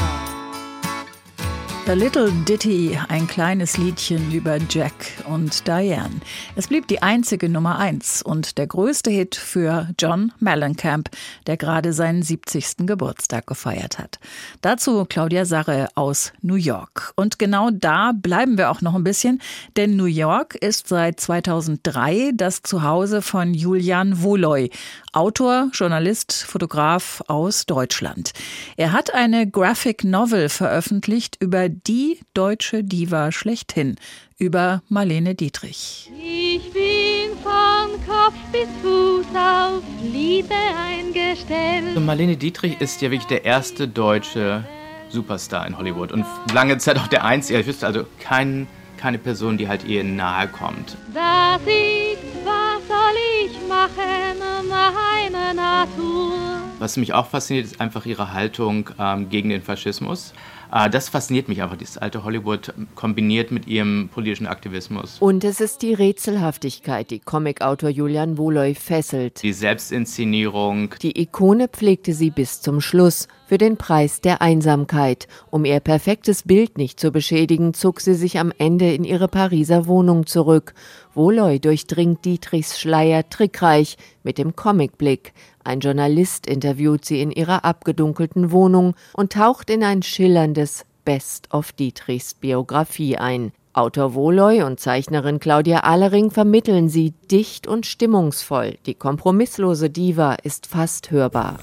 A 1.87 1.93
Little 1.93 2.31
Ditty, 2.47 2.97
ein 3.09 3.27
kleines 3.27 3.77
Liedchen 3.77 4.31
über 4.31 4.59
Jack 4.69 4.93
und 5.27 5.67
Diane. 5.67 6.21
Es 6.55 6.67
blieb 6.67 6.87
die 6.87 7.01
einzige 7.01 7.49
Nummer 7.49 7.79
eins 7.79 8.21
und 8.21 8.59
der 8.59 8.67
größte 8.67 9.09
Hit 9.09 9.35
für 9.35 9.89
John 9.99 10.31
Mellencamp, 10.39 11.09
der 11.47 11.57
gerade 11.57 11.91
seinen 11.91 12.21
70. 12.21 12.85
Geburtstag 12.85 13.47
gefeiert 13.47 13.97
hat. 13.97 14.19
Dazu 14.61 15.05
Claudia 15.09 15.43
Sarre 15.43 15.89
aus 15.95 16.31
New 16.41 16.55
York. 16.55 17.13
Und 17.15 17.39
genau 17.39 17.71
da 17.71 18.13
bleiben 18.13 18.57
wir 18.57 18.69
auch 18.69 18.81
noch 18.81 18.93
ein 18.93 19.03
bisschen, 19.03 19.41
denn 19.75 19.95
New 19.97 20.05
York 20.05 20.55
ist 20.55 20.87
seit 20.87 21.19
2003 21.19 22.31
das 22.35 22.61
Zuhause 22.61 23.21
von 23.21 23.53
Julian 23.53 24.21
Woloy, 24.21 24.69
Autor, 25.13 25.69
Journalist, 25.73 26.31
Fotograf 26.43 27.21
aus 27.27 27.65
Deutschland. 27.65 28.31
Er 28.77 28.93
hat 28.93 29.13
eine 29.13 29.49
Graphic 29.49 30.03
Novel 30.05 30.47
veröffentlicht 30.47 31.37
über 31.41 31.70
die 31.71 32.19
deutsche 32.33 32.83
Diva 32.83 33.31
schlechthin, 33.31 33.95
über 34.37 34.81
Marlene 34.89 35.35
Dietrich. 35.35 36.11
Ich 36.17 36.71
bin 36.71 37.37
von 37.41 37.91
Kopf 38.05 38.35
bis 38.51 38.67
Fuß 38.81 39.25
auf 39.35 39.83
Liebe 40.03 40.53
eingestellt. 40.53 41.87
Also 41.87 41.99
Marlene 42.01 42.37
Dietrich 42.37 42.79
ist 42.81 43.01
ja 43.01 43.11
wirklich 43.11 43.27
der 43.27 43.45
erste 43.45 43.87
deutsche 43.87 44.63
Superstar 45.09 45.65
in 45.67 45.77
Hollywood 45.77 46.11
und 46.11 46.25
lange 46.53 46.77
Zeit 46.77 46.97
auch 46.97 47.07
der 47.07 47.23
einzige. 47.23 47.59
Ich 47.59 47.67
wüsste 47.67 47.87
also 47.87 48.05
kein, 48.19 48.67
keine 48.97 49.17
Person, 49.17 49.57
die 49.57 49.67
halt 49.67 49.83
ihr 49.85 50.03
nahe 50.03 50.47
kommt. 50.47 50.97
Das 51.13 51.61
ist, 51.61 52.45
was 52.45 52.87
soll 52.87 53.17
ich 53.45 53.53
machen, 53.67 54.69
meine 54.69 55.53
Natur. 55.53 56.33
Was 56.79 56.97
mich 56.97 57.13
auch 57.13 57.27
fasziniert, 57.27 57.65
ist 57.65 57.79
einfach 57.79 58.05
ihre 58.05 58.33
Haltung 58.33 58.89
ähm, 58.97 59.29
gegen 59.29 59.49
den 59.49 59.61
Faschismus. 59.61 60.33
Äh, 60.71 60.89
das 60.89 61.09
fasziniert 61.09 61.47
mich 61.47 61.61
einfach, 61.61 61.77
dieses 61.77 61.97
alte 61.97 62.23
Hollywood 62.23 62.73
kombiniert 62.95 63.51
mit 63.51 63.67
ihrem 63.67 64.09
politischen 64.11 64.47
Aktivismus. 64.47 65.17
Und 65.19 65.43
es 65.43 65.59
ist 65.59 65.81
die 65.81 65.93
Rätselhaftigkeit, 65.93 67.11
die 67.11 67.19
Comicautor 67.19 67.89
Julian 67.89 68.37
Woloy 68.37 68.75
fesselt. 68.75 69.43
Die 69.43 69.53
Selbstinszenierung. 69.53 70.95
Die 71.01 71.19
Ikone 71.21 71.67
pflegte 71.67 72.13
sie 72.13 72.29
bis 72.29 72.61
zum 72.61 72.81
Schluss 72.81 73.27
für 73.51 73.57
den 73.57 73.75
Preis 73.75 74.21
der 74.21 74.41
Einsamkeit. 74.41 75.27
Um 75.49 75.65
ihr 75.65 75.81
perfektes 75.81 76.43
Bild 76.43 76.77
nicht 76.77 77.01
zu 77.01 77.11
beschädigen, 77.11 77.73
zog 77.73 77.99
sie 77.99 78.13
sich 78.13 78.39
am 78.39 78.53
Ende 78.57 78.93
in 78.93 79.03
ihre 79.03 79.27
Pariser 79.27 79.87
Wohnung 79.87 80.25
zurück. 80.25 80.73
Woloy 81.15 81.59
durchdringt 81.59 82.23
Dietrichs 82.23 82.79
Schleier 82.79 83.27
trickreich 83.29 83.97
mit 84.23 84.37
dem 84.37 84.55
Comicblick. 84.55 85.33
Ein 85.65 85.81
Journalist 85.81 86.47
interviewt 86.47 87.03
sie 87.03 87.21
in 87.21 87.29
ihrer 87.29 87.65
abgedunkelten 87.65 88.53
Wohnung 88.53 88.95
und 89.11 89.33
taucht 89.33 89.69
in 89.69 89.83
ein 89.83 90.01
schillerndes 90.01 90.85
Best 91.03 91.53
of 91.53 91.73
Dietrichs 91.73 92.33
Biografie 92.33 93.17
ein. 93.17 93.51
Autor 93.73 94.13
Woloy 94.15 94.63
und 94.63 94.79
Zeichnerin 94.79 95.39
Claudia 95.39 95.79
Allering 95.79 96.29
vermitteln 96.29 96.89
sie 96.89 97.11
dicht 97.31 97.67
und 97.67 97.85
stimmungsvoll. 97.85 98.77
Die 98.85 98.95
kompromisslose 98.95 99.89
Diva 99.89 100.33
ist 100.33 100.67
fast 100.67 101.11
hörbar. 101.11 101.57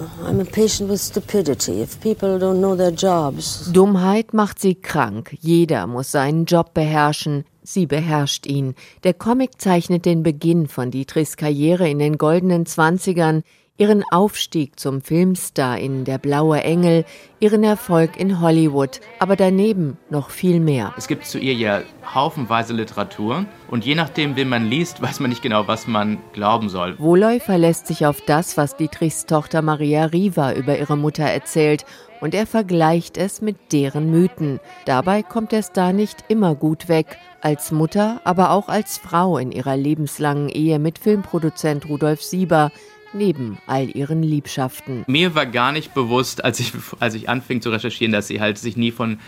Dummheit 3.73 4.33
macht 4.33 4.59
sie 4.59 4.75
krank. 4.75 5.37
Jeder 5.41 5.87
muss 5.87 6.11
seinen 6.11 6.47
Job 6.47 6.73
beherrschen. 6.73 7.45
Sie 7.63 7.85
beherrscht 7.85 8.47
ihn. 8.47 8.75
Der 9.05 9.13
Comic 9.13 9.61
zeichnet 9.61 10.07
den 10.07 10.23
Beginn 10.23 10.69
von 10.69 10.91
Dietrichs 10.91 11.37
Karriere 11.37 11.89
in 11.91 11.99
den 11.99 12.17
goldenen 12.17 12.65
Zwanzigern 12.65 13.43
ihren 13.79 14.03
Aufstieg 14.11 14.79
zum 14.79 15.01
Filmstar 15.01 15.79
in 15.79 16.05
Der 16.05 16.19
blaue 16.19 16.63
Engel, 16.63 17.05
ihren 17.39 17.63
Erfolg 17.63 18.19
in 18.19 18.41
Hollywood, 18.41 19.01
aber 19.21 19.37
daneben 19.37 19.97
noch 20.11 20.31
viel 20.31 20.59
mehr. 20.59 20.93
Es 20.99 21.07
gibt 21.07 21.25
zu 21.25 21.39
ihr 21.39 21.55
ja 21.55 21.83
haufenweise 22.13 22.73
Literatur 22.73 23.47
und 23.71 23.87
je 23.87 23.95
nachdem, 23.95 24.35
wen 24.35 24.49
man 24.49 24.69
liest, 24.69 25.01
weiß 25.03 25.21
man 25.21 25.31
nicht 25.31 25.43
genau, 25.43 25.69
was 25.69 25.87
man 25.87 26.19
glauben 26.33 26.69
soll. 26.69 26.99
Wohloy 26.99 27.39
verlässt 27.39 27.87
sich 27.87 28.05
auf 28.05 28.21
das, 28.21 28.57
was 28.57 28.77
Dietrichs 28.77 29.27
Tochter 29.27 29.63
Maria 29.63 30.07
Riva 30.07 30.53
über 30.55 30.77
ihre 30.77 30.97
Mutter 30.97 31.25
erzählt 31.25 31.87
und 32.21 32.35
er 32.35 32.47
vergleicht 32.47 33.17
es 33.17 33.41
mit 33.41 33.73
deren 33.73 34.11
Mythen. 34.11 34.59
Dabei 34.87 35.23
kommt 35.23 35.53
der 35.53 35.63
Star 35.63 35.93
nicht 35.93 36.25
immer 36.27 36.57
gut 36.57 36.89
weg, 36.89 37.19
als 37.41 37.71
Mutter, 37.71 38.21
aber 38.25 38.51
auch 38.51 38.69
als 38.69 38.99
Frau 38.99 39.39
in 39.39 39.53
ihrer 39.53 39.77
lebenslangen 39.77 40.49
Ehe 40.49 40.81
mit 40.81 40.99
Filmproduzent 40.99 41.89
Rudolf 41.89 42.23
Sieber, 42.23 42.73
neben 43.13 43.59
all 43.67 43.89
ihren 43.89 44.23
Liebschaften. 44.23 45.05
Mir 45.07 45.35
war 45.35 45.47
gar 45.47 45.73
nicht 45.73 45.95
bewusst, 45.95 46.45
als 46.45 46.61
ich, 46.61 46.73
als 47.01 47.15
ich 47.15 47.29
anfing 47.29 47.61
zu 47.61 47.71
recherchieren, 47.71 48.13
dass 48.13 48.27
sie 48.27 48.41
halt 48.41 48.59
sich 48.59 48.77
nie 48.77 48.91
von 48.91 49.19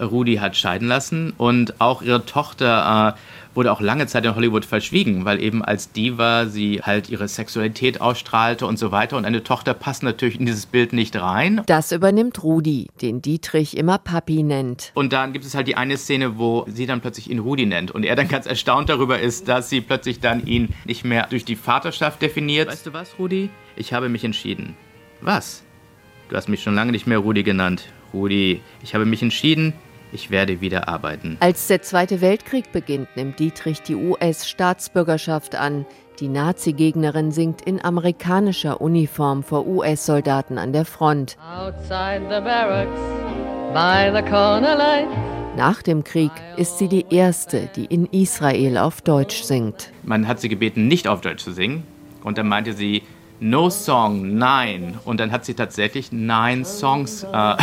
Rudi 0.00 0.36
hat 0.36 0.56
scheiden 0.56 0.88
lassen 0.88 1.32
und 1.36 1.80
auch 1.80 2.02
ihre 2.02 2.24
Tochter 2.24 3.16
äh, 3.16 3.20
wurde 3.54 3.72
auch 3.72 3.80
lange 3.80 4.06
Zeit 4.06 4.24
in 4.24 4.34
Hollywood 4.34 4.64
verschwiegen, 4.64 5.24
weil 5.24 5.42
eben 5.42 5.64
als 5.64 5.92
Diva 5.92 6.46
sie 6.46 6.80
halt 6.82 7.10
ihre 7.10 7.28
Sexualität 7.28 8.00
ausstrahlte 8.00 8.66
und 8.66 8.78
so 8.78 8.92
weiter 8.92 9.16
und 9.16 9.24
eine 9.24 9.42
Tochter 9.42 9.74
passt 9.74 10.02
natürlich 10.02 10.38
in 10.38 10.46
dieses 10.46 10.66
Bild 10.66 10.92
nicht 10.92 11.16
rein. 11.16 11.62
Das 11.66 11.92
übernimmt 11.92 12.42
Rudi, 12.42 12.88
den 13.00 13.22
Dietrich 13.22 13.76
immer 13.76 13.98
Papi 13.98 14.42
nennt. 14.42 14.92
Und 14.94 15.12
dann 15.12 15.32
gibt 15.32 15.44
es 15.44 15.54
halt 15.54 15.68
die 15.68 15.76
eine 15.76 15.96
Szene, 15.96 16.38
wo 16.38 16.64
sie 16.68 16.86
dann 16.86 17.00
plötzlich 17.00 17.30
ihn 17.30 17.38
Rudi 17.38 17.66
nennt 17.66 17.90
und 17.90 18.04
er 18.04 18.16
dann 18.16 18.28
ganz 18.28 18.46
erstaunt 18.46 18.88
darüber 18.88 19.18
ist, 19.18 19.48
dass 19.48 19.68
sie 19.68 19.80
plötzlich 19.80 20.20
dann 20.20 20.46
ihn 20.46 20.70
nicht 20.84 21.04
mehr 21.04 21.26
durch 21.28 21.44
die 21.44 21.56
Vaterschaft 21.56 22.22
definiert. 22.22 22.68
Weißt 22.68 22.86
du 22.86 22.92
was, 22.92 23.18
Rudi? 23.18 23.50
Ich 23.76 23.92
habe 23.92 24.08
mich 24.08 24.24
entschieden. 24.24 24.76
Was? 25.20 25.62
Du 26.28 26.36
hast 26.36 26.48
mich 26.48 26.62
schon 26.62 26.74
lange 26.74 26.92
nicht 26.92 27.06
mehr 27.06 27.18
Rudi 27.18 27.42
genannt. 27.42 27.88
Rudi, 28.14 28.60
ich 28.82 28.94
habe 28.94 29.04
mich 29.04 29.22
entschieden, 29.22 29.72
ich 30.12 30.30
werde 30.30 30.60
wieder 30.60 30.88
arbeiten. 30.88 31.36
Als 31.40 31.66
der 31.66 31.82
Zweite 31.82 32.20
Weltkrieg 32.20 32.70
beginnt, 32.72 33.08
nimmt 33.16 33.38
Dietrich 33.38 33.82
die 33.82 33.96
US-Staatsbürgerschaft 33.96 35.54
an. 35.56 35.86
Die 36.20 36.28
Nazi-Gegnerin 36.28 37.32
singt 37.32 37.62
in 37.62 37.82
amerikanischer 37.84 38.80
Uniform 38.80 39.42
vor 39.42 39.66
US-Soldaten 39.66 40.58
an 40.58 40.72
der 40.72 40.84
Front. 40.84 41.36
Nach 45.56 45.82
dem 45.82 46.04
Krieg 46.04 46.30
ist 46.56 46.78
sie 46.78 46.88
die 46.88 47.06
erste, 47.10 47.68
die 47.74 47.86
in 47.86 48.06
Israel 48.06 48.78
auf 48.78 49.00
Deutsch 49.00 49.42
singt. 49.42 49.90
Man 50.02 50.28
hat 50.28 50.40
sie 50.40 50.48
gebeten, 50.48 50.86
nicht 50.86 51.08
auf 51.08 51.20
Deutsch 51.22 51.42
zu 51.42 51.52
singen. 51.52 51.82
Und 52.22 52.38
dann 52.38 52.48
meinte 52.48 52.72
sie, 52.72 53.02
No 53.40 53.70
Song, 53.70 54.36
nein. 54.36 54.98
Und 55.04 55.18
dann 55.18 55.32
hat 55.32 55.44
sie 55.44 55.54
tatsächlich 55.54 56.12
neun 56.12 56.64
Songs 56.64 57.24
äh, 57.24 57.56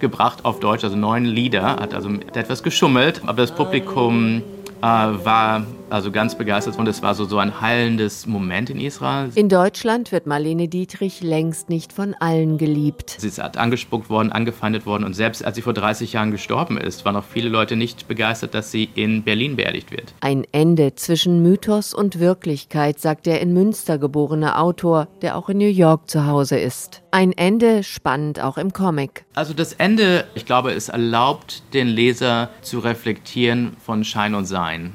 gebracht 0.00 0.44
auf 0.44 0.60
Deutsch, 0.60 0.84
also 0.84 0.96
neun 0.96 1.24
Lieder, 1.24 1.76
hat 1.76 1.94
also 1.94 2.10
etwas 2.34 2.62
geschummelt, 2.62 3.22
aber 3.26 3.42
das 3.42 3.52
Publikum 3.54 4.42
äh, 4.80 4.84
war 4.84 5.66
also 5.90 6.10
ganz 6.10 6.36
begeistert 6.36 6.78
und 6.78 6.86
es 6.88 7.02
war 7.02 7.14
so, 7.14 7.24
so 7.24 7.38
ein 7.38 7.60
heilendes 7.60 8.26
Moment 8.26 8.70
in 8.70 8.80
Israel. 8.80 9.30
In 9.34 9.48
Deutschland 9.48 10.12
wird 10.12 10.26
Marlene 10.26 10.68
Dietrich 10.68 11.22
längst 11.22 11.68
nicht 11.68 11.92
von 11.92 12.14
allen 12.14 12.58
geliebt. 12.58 13.16
Sie 13.18 13.28
ist 13.28 13.40
angespuckt 13.40 14.10
worden, 14.10 14.32
angefeindet 14.32 14.86
worden 14.86 15.04
und 15.04 15.14
selbst 15.14 15.44
als 15.44 15.56
sie 15.56 15.62
vor 15.62 15.72
30 15.72 16.12
Jahren 16.12 16.30
gestorben 16.30 16.78
ist, 16.78 17.04
waren 17.04 17.16
auch 17.16 17.24
viele 17.24 17.48
Leute 17.48 17.76
nicht 17.76 18.08
begeistert, 18.08 18.54
dass 18.54 18.70
sie 18.70 18.88
in 18.94 19.22
Berlin 19.22 19.56
beerdigt 19.56 19.90
wird. 19.90 20.14
Ein 20.20 20.44
Ende 20.52 20.94
zwischen 20.94 21.42
Mythos 21.42 21.94
und 21.94 22.18
Wirklichkeit, 22.18 22.98
sagt 22.98 23.26
der 23.26 23.40
in 23.40 23.52
Münster 23.52 23.98
geborene 23.98 24.58
Autor, 24.58 25.08
der 25.22 25.36
auch 25.36 25.48
in 25.48 25.58
New 25.58 25.66
York 25.66 26.08
zu 26.10 26.26
Hause 26.26 26.58
ist. 26.58 27.02
Ein 27.10 27.32
Ende 27.32 27.82
spannend 27.82 28.40
auch 28.40 28.58
im 28.58 28.72
Comic. 28.72 29.24
Also 29.34 29.54
das 29.54 29.72
Ende, 29.72 30.26
ich 30.34 30.44
glaube, 30.44 30.72
es 30.72 30.88
erlaubt 30.88 31.62
den 31.72 31.88
Leser 31.88 32.50
zu 32.60 32.80
reflektieren 32.80 33.76
von 33.84 34.04
Schein 34.04 34.34
und 34.34 34.44
Sein. 34.44 34.92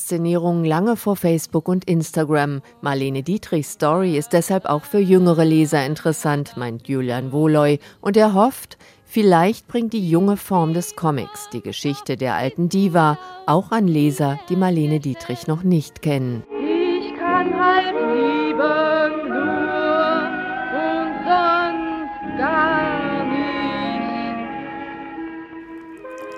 Selbstinszenierung 0.00 0.64
lange 0.64 0.96
vor 0.96 1.14
Facebook 1.14 1.68
und 1.68 1.84
Instagram. 1.84 2.62
Marlene 2.80 3.22
Dietrichs 3.22 3.72
Story 3.72 4.16
ist 4.16 4.32
deshalb 4.32 4.64
auch 4.64 4.84
für 4.84 4.98
jüngere 4.98 5.44
Leser 5.44 5.84
interessant, 5.84 6.56
meint 6.56 6.88
Julian 6.88 7.32
Woloy. 7.32 7.78
Und 8.00 8.16
er 8.16 8.34
hofft, 8.34 8.78
Vielleicht 9.04 9.66
bringt 9.66 9.92
die 9.92 10.08
junge 10.08 10.36
Form 10.36 10.72
des 10.72 10.94
Comics, 10.94 11.48
die 11.52 11.62
Geschichte 11.62 12.16
der 12.16 12.36
alten 12.36 12.68
Diva, 12.68 13.18
auch 13.44 13.72
an 13.72 13.88
Leser, 13.88 14.38
die 14.48 14.54
Marlene 14.54 15.00
Dietrich 15.00 15.48
noch 15.48 15.64
nicht 15.64 16.00
kennen. 16.00 16.44
Ich 16.48 17.18
kann 17.18 17.52
halt 17.52 17.92
lieben 18.14 18.89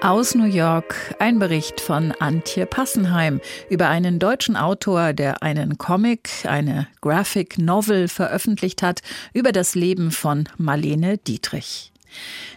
Aus 0.02 0.34
New 0.34 0.46
York 0.46 1.14
ein 1.20 1.38
Bericht 1.38 1.80
von 1.80 2.10
Antje 2.18 2.66
Passenheim 2.66 3.40
über 3.70 3.88
einen 3.88 4.18
deutschen 4.18 4.56
Autor, 4.56 5.12
der 5.12 5.44
einen 5.44 5.78
Comic, 5.78 6.28
eine 6.42 6.88
Graphic 7.00 7.56
Novel 7.56 8.08
veröffentlicht 8.08 8.82
hat 8.82 9.02
über 9.32 9.52
das 9.52 9.76
Leben 9.76 10.10
von 10.10 10.48
Marlene 10.58 11.18
Dietrich. 11.18 11.92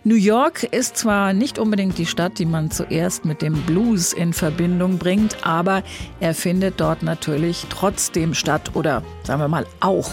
New 0.04 0.16
York 0.16 0.64
ist 0.64 0.98
zwar 0.98 1.34
nicht 1.34 1.60
unbedingt 1.60 2.00
die 2.00 2.08
Stadt, 2.08 2.40
die 2.40 2.48
man 2.48 2.72
zuerst 2.72 3.26
mit 3.26 3.44
dem 3.44 3.62
Blues 3.62 4.12
in 4.12 4.34
Verbindung 4.34 4.98
bringt, 4.98 5.46
aber 5.46 5.84
er 6.20 6.34
findet 6.34 6.80
dort 6.80 7.04
natürlich 7.04 7.68
trotzdem 7.70 8.34
statt 8.34 8.72
oder 8.74 9.04
sagen 9.22 9.40
wir 9.40 9.48
mal 9.48 9.68
auch. 9.82 10.10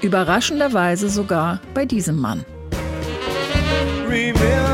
Überraschenderweise 0.00 1.08
sogar 1.08 1.60
bei 1.74 1.84
diesem 1.84 2.16
Mann. 2.18 2.44
Remember 4.08 4.71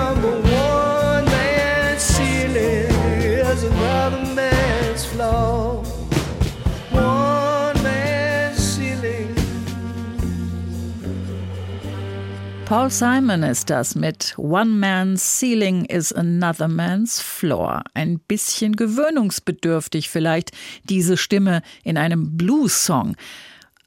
Paul 12.69 12.91
Simon 12.91 13.45
ist 13.45 13.71
das 13.71 13.95
mit 13.95 14.35
One 14.37 14.67
Man's 14.67 15.41
Ceiling 15.41 15.87
is 15.87 16.13
Another 16.13 16.69
Man's 16.69 17.19
Floor. 17.19 17.83
Ein 17.95 18.19
bisschen 18.19 18.77
gewöhnungsbedürftig 18.77 20.11
vielleicht 20.11 20.53
diese 20.85 21.17
Stimme 21.17 21.63
in 21.83 21.97
einem 21.97 22.37
Blues-Song. 22.37 23.17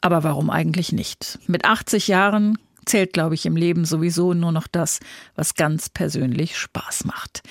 Aber 0.02 0.24
warum 0.24 0.50
eigentlich 0.50 0.94
nicht? 0.94 1.38
Mit 1.46 1.64
80 1.64 2.08
Jahren 2.08 2.58
zählt, 2.92 3.14
glaube 3.14 3.36
ich, 3.36 3.46
im 3.46 3.56
Leben 3.56 3.86
sowieso 3.86 4.34
nur 4.34 4.52
noch 4.52 4.68
das, 4.68 5.00
was 5.36 5.56
ganz 5.56 5.90
persönlich 5.90 6.58
Spaß 6.58 7.06
macht. 7.06 7.42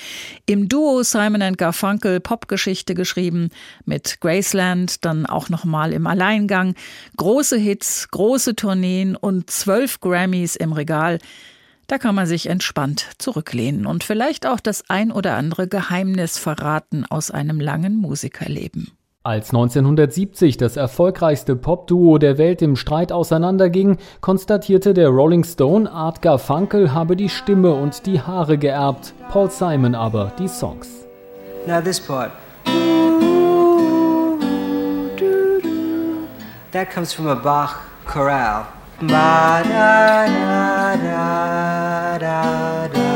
Im 0.45 0.69
Duo 0.69 1.03
Simon 1.03 1.57
Garfunkel 1.57 2.21
Popgeschichte 2.21 2.95
geschrieben, 2.95 3.49
mit 3.87 4.21
Graceland 4.21 5.05
dann 5.05 5.25
auch 5.25 5.49
nochmal 5.49 5.93
im 5.95 6.07
Alleingang, 6.07 6.75
große 7.17 7.57
Hits, 7.57 8.11
große 8.11 8.55
Tourneen 8.55 9.17
und 9.17 9.51
zwölf 9.51 10.01
Grammys 10.01 10.57
im 10.57 10.73
Regal. 10.73 11.19
Da 11.87 11.97
kann 11.97 12.15
man 12.15 12.27
sich 12.27 12.47
entspannt 12.47 13.07
zurücklehnen 13.17 13.87
und 13.87 14.05
vielleicht 14.05 14.47
auch 14.47 14.61
das 14.61 14.91
ein 14.91 15.11
oder 15.11 15.37
andere 15.37 15.69
Geheimnis 15.69 16.39
verraten 16.39 17.07
aus 17.07 17.31
einem 17.31 17.61
langen 17.61 17.97
Musikerleben. 17.97 18.93
Als 19.23 19.51
1970 19.51 20.57
das 20.57 20.79
erfolgreichste 20.79 21.55
Popduo 21.55 22.17
der 22.17 22.39
Welt 22.39 22.63
im 22.63 22.75
Streit 22.75 23.13
auseinanderging, 23.13 23.99
konstatierte 24.23 24.95
der 24.95 25.11
Rolling 25.11 25.45
Stone, 25.45 25.93
Art 25.93 26.23
Garfunkel 26.23 26.95
habe 26.95 27.17
die 27.17 27.29
Stimme 27.29 27.75
und 27.75 28.07
die 28.07 28.23
Haare 28.23 28.57
geerbt, 28.57 29.13
Paul 29.29 29.51
Simon 29.51 29.95
aber 29.95 30.33
die 30.39 30.49
Songs. 30.49 31.07
Now 31.67 31.83
this 31.83 32.01
part. 32.01 32.31
That 36.73 36.91
comes 36.91 37.13
from 37.13 37.27
a 37.27 37.35
Bach 37.35 37.81
chorale. 38.07 38.69
Ba 39.03 39.63
da 39.69 40.27
da 40.27 40.97
da 40.97 40.97
da 40.97 42.19
da 42.19 42.89
da. 42.89 43.10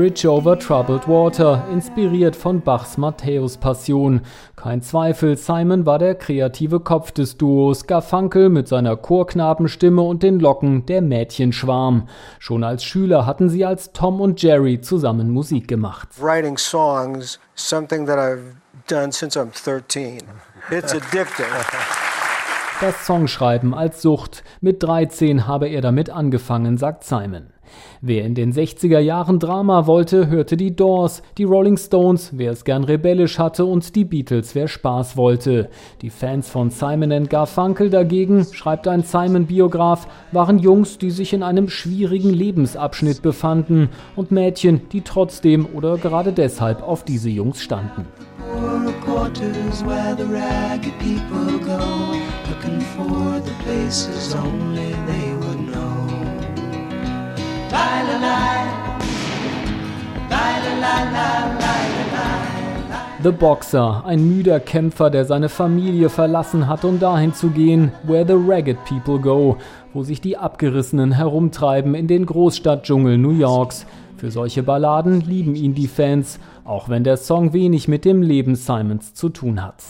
Bridge 0.00 0.26
over 0.26 0.58
Troubled 0.58 1.06
Water, 1.08 1.62
inspiriert 1.70 2.34
von 2.34 2.62
Bachs 2.62 2.96
Matthäus-Passion. 2.96 4.22
Kein 4.56 4.80
Zweifel, 4.80 5.36
Simon 5.36 5.84
war 5.84 5.98
der 5.98 6.14
kreative 6.14 6.80
Kopf 6.80 7.10
des 7.10 7.36
Duos, 7.36 7.86
Garfunkel 7.86 8.48
mit 8.48 8.66
seiner 8.66 8.96
Chorknabenstimme 8.96 10.00
und 10.00 10.22
den 10.22 10.40
Locken 10.40 10.86
der 10.86 11.02
Mädchenschwarm. 11.02 12.08
Schon 12.38 12.64
als 12.64 12.82
Schüler 12.82 13.26
hatten 13.26 13.50
sie 13.50 13.66
als 13.66 13.92
Tom 13.92 14.22
und 14.22 14.40
Jerry 14.40 14.80
zusammen 14.80 15.28
Musik 15.28 15.68
gemacht. 15.68 16.08
Writing 16.18 16.56
songs, 16.56 17.38
something 17.54 18.06
that 18.06 18.16
I've 18.16 18.54
done 18.88 19.12
since 19.12 19.38
I'm 19.38 19.50
13. 19.52 20.22
It's 20.70 20.94
addicting. 20.94 21.44
Das 22.80 23.04
Songschreiben 23.04 23.74
als 23.74 24.00
Sucht. 24.00 24.44
Mit 24.62 24.82
13 24.82 25.46
habe 25.46 25.68
er 25.68 25.82
damit 25.82 26.08
angefangen, 26.08 26.78
sagt 26.78 27.04
Simon. 27.04 27.52
Wer 28.00 28.24
in 28.24 28.34
den 28.34 28.52
60er 28.52 28.98
Jahren 28.98 29.38
Drama 29.38 29.86
wollte, 29.86 30.28
hörte 30.28 30.56
die 30.56 30.74
Doors, 30.74 31.22
die 31.36 31.44
Rolling 31.44 31.76
Stones, 31.76 32.30
wer 32.34 32.52
es 32.52 32.64
gern 32.64 32.84
rebellisch 32.84 33.38
hatte 33.38 33.64
und 33.64 33.94
die 33.94 34.04
Beatles, 34.04 34.54
wer 34.54 34.68
Spaß 34.68 35.16
wollte. 35.16 35.68
Die 36.02 36.10
Fans 36.10 36.48
von 36.48 36.70
Simon 36.70 37.28
Garfunkel 37.28 37.90
dagegen, 37.90 38.46
schreibt 38.52 38.88
ein 38.88 39.02
Simon-Biograf, 39.02 40.06
waren 40.32 40.58
Jungs, 40.58 40.98
die 40.98 41.10
sich 41.10 41.32
in 41.32 41.42
einem 41.42 41.68
schwierigen 41.68 42.30
Lebensabschnitt 42.30 43.22
befanden 43.22 43.90
und 44.16 44.30
Mädchen, 44.30 44.88
die 44.92 45.02
trotzdem 45.02 45.66
oder 45.74 45.98
gerade 45.98 46.32
deshalb 46.32 46.82
auf 46.82 47.04
diese 47.04 47.30
Jungs 47.30 47.62
standen. 47.62 48.06
looking 52.50 52.80
for 52.80 53.40
the 53.40 53.54
places 53.62 54.34
only 54.34 54.92
they 55.06 55.29
The 63.22 63.32
Boxer, 63.32 64.02
ein 64.06 64.26
müder 64.26 64.60
Kämpfer, 64.60 65.10
der 65.10 65.26
seine 65.26 65.50
Familie 65.50 66.08
verlassen 66.08 66.66
hat, 66.66 66.86
um 66.86 66.98
dahin 66.98 67.34
zu 67.34 67.50
gehen, 67.50 67.92
where 68.02 68.26
the 68.26 68.32
ragged 68.34 68.82
people 68.86 69.18
go, 69.18 69.58
wo 69.92 70.02
sich 70.02 70.22
die 70.22 70.38
Abgerissenen 70.38 71.12
herumtreiben 71.12 71.94
in 71.94 72.08
den 72.08 72.24
Großstadtdschungel 72.24 73.18
New 73.18 73.32
Yorks. 73.32 73.84
Für 74.16 74.30
solche 74.30 74.62
Balladen 74.62 75.20
lieben 75.20 75.54
ihn 75.54 75.74
die 75.74 75.86
Fans, 75.86 76.38
auch 76.64 76.88
wenn 76.88 77.04
der 77.04 77.18
Song 77.18 77.52
wenig 77.52 77.88
mit 77.88 78.06
dem 78.06 78.22
Leben 78.22 78.54
Simons 78.54 79.12
zu 79.12 79.28
tun 79.28 79.62
hat. 79.62 79.82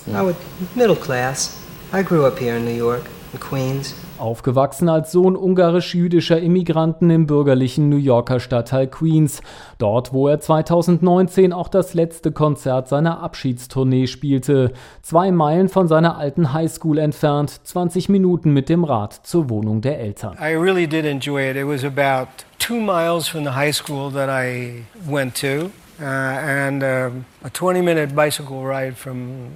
Middle 0.75 0.97
class. 0.97 1.57
I 1.95 2.03
grew 2.03 2.27
up 2.27 2.41
here 2.41 2.57
in 2.57 2.65
New 2.65 2.77
York, 2.77 3.03
in 3.33 3.39
Queens. 3.39 3.95
Aufgewachsen 4.21 4.89
als 4.89 5.13
Sohn 5.13 5.37
ungarisch-jüdischer 5.37 6.39
Immigranten 6.41 7.11
im 7.11 7.27
bürgerlichen 7.27 7.89
New 7.89 7.97
Yorker 7.97 8.41
Stadtteil 8.41 8.87
Queens, 8.87 9.41
dort 9.79 10.13
wo 10.13 10.29
er 10.29 10.41
2019 10.41 11.53
auch 11.53 11.69
das 11.69 11.95
letzte 11.95 12.33
Konzert 12.33 12.89
seiner 12.89 13.23
Abschiedstournee 13.23 14.07
spielte, 14.07 14.73
zwei 15.03 15.31
Meilen 15.33 15.69
von 15.69 15.89
seiner 15.89 16.19
alten 16.19 16.53
Highschool 16.53 16.99
entfernt, 16.99 17.51
20 17.65 18.09
Minuten 18.09 18.53
mit 18.53 18.69
dem 18.69 18.85
Rad 18.85 19.15
zur 19.27 19.51
Wohnung 19.51 19.81
der 19.81 19.99
Eltern. 19.99 20.37
I 20.41 20.55
really 20.55 20.87
did 20.87 21.05
enjoy 21.05 21.51
it. 21.51 21.57
It 21.57 21.67
was 21.67 21.85
about 21.85 22.29
two 22.59 22.81
miles 22.81 23.27
from 23.27 23.45
the 23.45 23.51
high 23.51 23.73
school 23.73 24.11
that 24.13 24.29
I 24.29 24.85
went 25.09 25.35
to. 25.41 25.71
Uh, 26.01 26.05
and 26.05 26.83
uh, 26.83 27.11
a 27.45 27.51
20 27.51 27.83
minute 27.83 28.15
bicycle 28.15 28.65
ride 28.65 28.97
from 28.97 29.51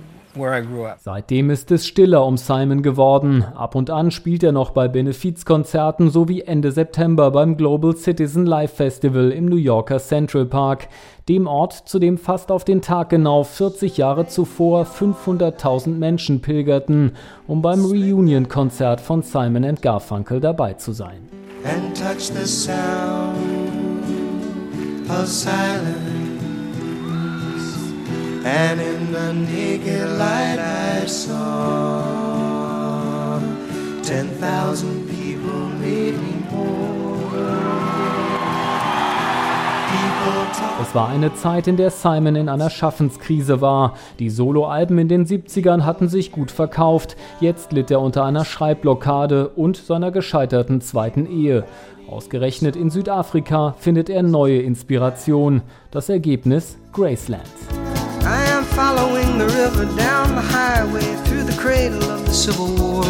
Seitdem 0.98 1.50
ist 1.50 1.70
es 1.70 1.86
stiller 1.86 2.24
um 2.26 2.36
Simon 2.36 2.82
geworden. 2.82 3.44
Ab 3.54 3.74
und 3.74 3.90
an 3.90 4.10
spielt 4.10 4.42
er 4.42 4.52
noch 4.52 4.70
bei 4.70 4.88
Benefizkonzerten 4.88 6.10
sowie 6.10 6.42
Ende 6.42 6.72
September 6.72 7.30
beim 7.30 7.56
Global 7.56 7.96
Citizen 7.96 8.46
Live 8.46 8.74
Festival 8.74 9.30
im 9.30 9.46
New 9.46 9.56
Yorker 9.56 9.98
Central 9.98 10.46
Park, 10.46 10.88
dem 11.28 11.46
Ort, 11.46 11.72
zu 11.72 11.98
dem 11.98 12.18
fast 12.18 12.50
auf 12.50 12.64
den 12.64 12.82
Tag 12.82 13.10
genau 13.10 13.44
40 13.44 13.96
Jahre 13.96 14.26
zuvor 14.26 14.84
500.000 14.84 15.88
Menschen 15.88 16.40
pilgerten, 16.40 17.12
um 17.46 17.62
beim 17.62 17.84
Reunion-Konzert 17.84 19.00
von 19.00 19.22
Simon 19.22 19.76
Garfunkel 19.80 20.40
dabei 20.40 20.74
zu 20.74 20.92
sein. 20.92 21.28
And 21.64 21.96
touch 21.96 22.30
the 22.30 22.46
sound 22.46 23.38
of 25.08 25.26
silence. 25.26 26.13
And 28.44 28.80
in 28.80 29.12
the 29.12 29.32
naked 29.32 30.18
light 30.18 30.58
I 30.58 31.06
saw 31.06 32.02
10,000 34.02 35.08
people, 35.08 35.68
maybe 35.80 36.34
Es 40.80 40.94
war 40.94 41.08
eine 41.08 41.34
Zeit, 41.34 41.66
in 41.66 41.76
der 41.76 41.90
Simon 41.90 42.36
in 42.36 42.48
einer 42.48 42.70
Schaffenskrise 42.70 43.60
war. 43.60 43.94
Die 44.18 44.30
Soloalben 44.30 44.98
in 44.98 45.08
den 45.08 45.26
70ern 45.26 45.84
hatten 45.84 46.08
sich 46.08 46.30
gut 46.30 46.50
verkauft. 46.50 47.16
Jetzt 47.40 47.72
litt 47.72 47.90
er 47.90 48.00
unter 48.00 48.24
einer 48.24 48.44
Schreibblockade 48.44 49.48
und 49.48 49.76
seiner 49.76 50.10
gescheiterten 50.10 50.80
zweiten 50.80 51.26
Ehe. 51.26 51.64
Ausgerechnet 52.08 52.76
in 52.76 52.90
Südafrika 52.90 53.74
findet 53.78 54.08
er 54.08 54.22
neue 54.22 54.60
Inspiration. 54.60 55.62
Das 55.90 56.08
Ergebnis 56.08 56.78
Graceland. 56.92 57.42
The 59.38 59.46
river 59.46 59.84
down 59.96 60.34
the 60.34 60.40
highway 60.40 61.16
through 61.24 61.44
the 61.44 61.56
cradle 61.60 62.02
of 62.10 62.24
the 62.24 62.32
Civil 62.32 62.68
War. 62.76 63.04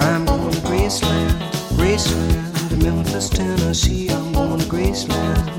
I'm 0.00 0.24
going 0.24 0.50
to 0.52 0.60
Graceland, 0.60 1.30
Graceland, 1.76 2.82
Memphis, 2.82 3.28
Tennessee. 3.28 4.08
I'm 4.08 4.32
going 4.32 4.58
to 4.60 4.66
Graceland. 4.66 5.58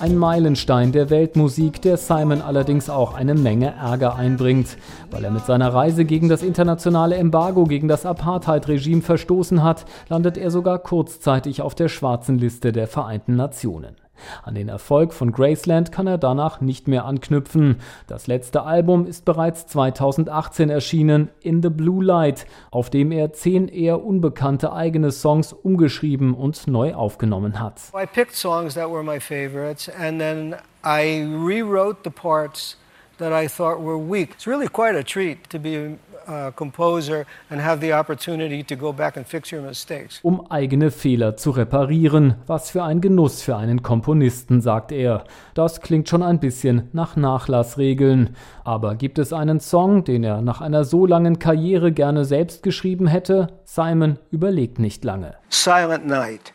Ein 0.00 0.16
Meilenstein 0.16 0.92
der 0.92 1.10
Weltmusik, 1.10 1.82
der 1.82 1.96
Simon 1.96 2.40
allerdings 2.40 2.88
auch 2.88 3.14
eine 3.14 3.34
Menge 3.34 3.74
Ärger 3.74 4.14
einbringt, 4.14 4.78
weil 5.10 5.24
er 5.24 5.32
mit 5.32 5.44
seiner 5.44 5.74
Reise 5.74 6.04
gegen 6.04 6.28
das 6.28 6.42
internationale 6.42 7.16
Embargo 7.16 7.64
gegen 7.64 7.88
das 7.88 8.06
Apartheid-Regime 8.06 9.02
verstoßen 9.02 9.64
hat, 9.64 9.86
landet 10.08 10.38
er 10.38 10.50
sogar 10.52 10.78
kurzzeitig 10.78 11.62
auf 11.62 11.74
der 11.74 11.88
schwarzen 11.88 12.38
Liste 12.38 12.70
der 12.72 12.86
Vereinten 12.86 13.34
Nationen. 13.34 13.96
An 14.42 14.54
den 14.54 14.68
Erfolg 14.68 15.12
von 15.12 15.32
Graceland 15.32 15.92
kann 15.92 16.06
er 16.06 16.18
danach 16.18 16.60
nicht 16.60 16.88
mehr 16.88 17.04
anknüpfen. 17.04 17.80
Das 18.06 18.26
letzte 18.26 18.62
Album 18.62 19.06
ist 19.06 19.24
bereits 19.24 19.66
2018 19.66 20.70
erschienen, 20.70 21.30
In 21.40 21.62
the 21.62 21.70
Blue 21.70 22.04
Light, 22.04 22.46
auf 22.70 22.90
dem 22.90 23.12
er 23.12 23.32
zehn 23.32 23.68
eher 23.68 24.04
unbekannte 24.04 24.72
eigene 24.72 25.10
Songs 25.10 25.52
umgeschrieben 25.52 26.34
und 26.34 26.66
neu 26.66 26.94
aufgenommen 26.94 27.60
hat. 27.60 27.80
I 27.94 28.06
picked 28.06 28.34
songs 28.34 28.74
that 28.74 28.90
were 28.90 29.02
my 29.02 29.20
favorites 29.20 29.88
and 29.88 30.18
then 30.18 30.56
I 30.84 31.24
rewrote 31.24 31.98
the 32.04 32.10
parts 32.10 32.76
that 33.18 33.32
I 33.32 33.48
thought 33.48 33.80
were 33.80 33.98
weak. 33.98 34.30
It's 34.34 34.46
really 34.46 34.68
quite 34.68 34.96
a 34.96 35.02
treat 35.02 35.50
to 35.50 35.58
be 35.58 35.98
a 36.28 36.52
composer 36.52 37.26
and 37.50 37.60
have 37.60 37.80
the 37.80 37.92
opportunity 37.92 38.62
to 38.62 38.76
go 38.76 38.92
back 38.92 39.16
and 39.16 39.26
fix 39.26 39.52
your 39.52 39.62
mistakes. 39.62 40.20
Um 40.22 40.50
eigene 40.50 40.90
Fehler 40.90 41.36
zu 41.36 41.50
reparieren. 41.50 42.34
Was 42.46 42.70
für 42.70 42.84
ein 42.84 43.00
Genuss 43.00 43.42
für 43.42 43.56
einen 43.56 43.82
Komponisten, 43.82 44.60
sagt 44.60 44.92
er. 44.92 45.24
Das 45.54 45.80
klingt 45.80 46.08
schon 46.08 46.22
ein 46.22 46.40
bisschen 46.40 46.88
nach 46.92 47.16
Nachlassregeln. 47.16 48.36
Aber 48.64 48.94
gibt 48.94 49.18
es 49.18 49.32
einen 49.32 49.60
Song, 49.60 50.04
den 50.04 50.24
er 50.24 50.42
nach 50.42 50.60
einer 50.60 50.84
so 50.84 51.06
langen 51.06 51.38
Karriere 51.38 51.92
gerne 51.92 52.24
selbst 52.24 52.62
geschrieben 52.62 53.06
hätte? 53.06 53.48
Simon 53.64 54.18
überlegt 54.30 54.78
nicht 54.78 55.04
lange. 55.04 55.34
Silent 55.48 56.06
Night. 56.06 56.52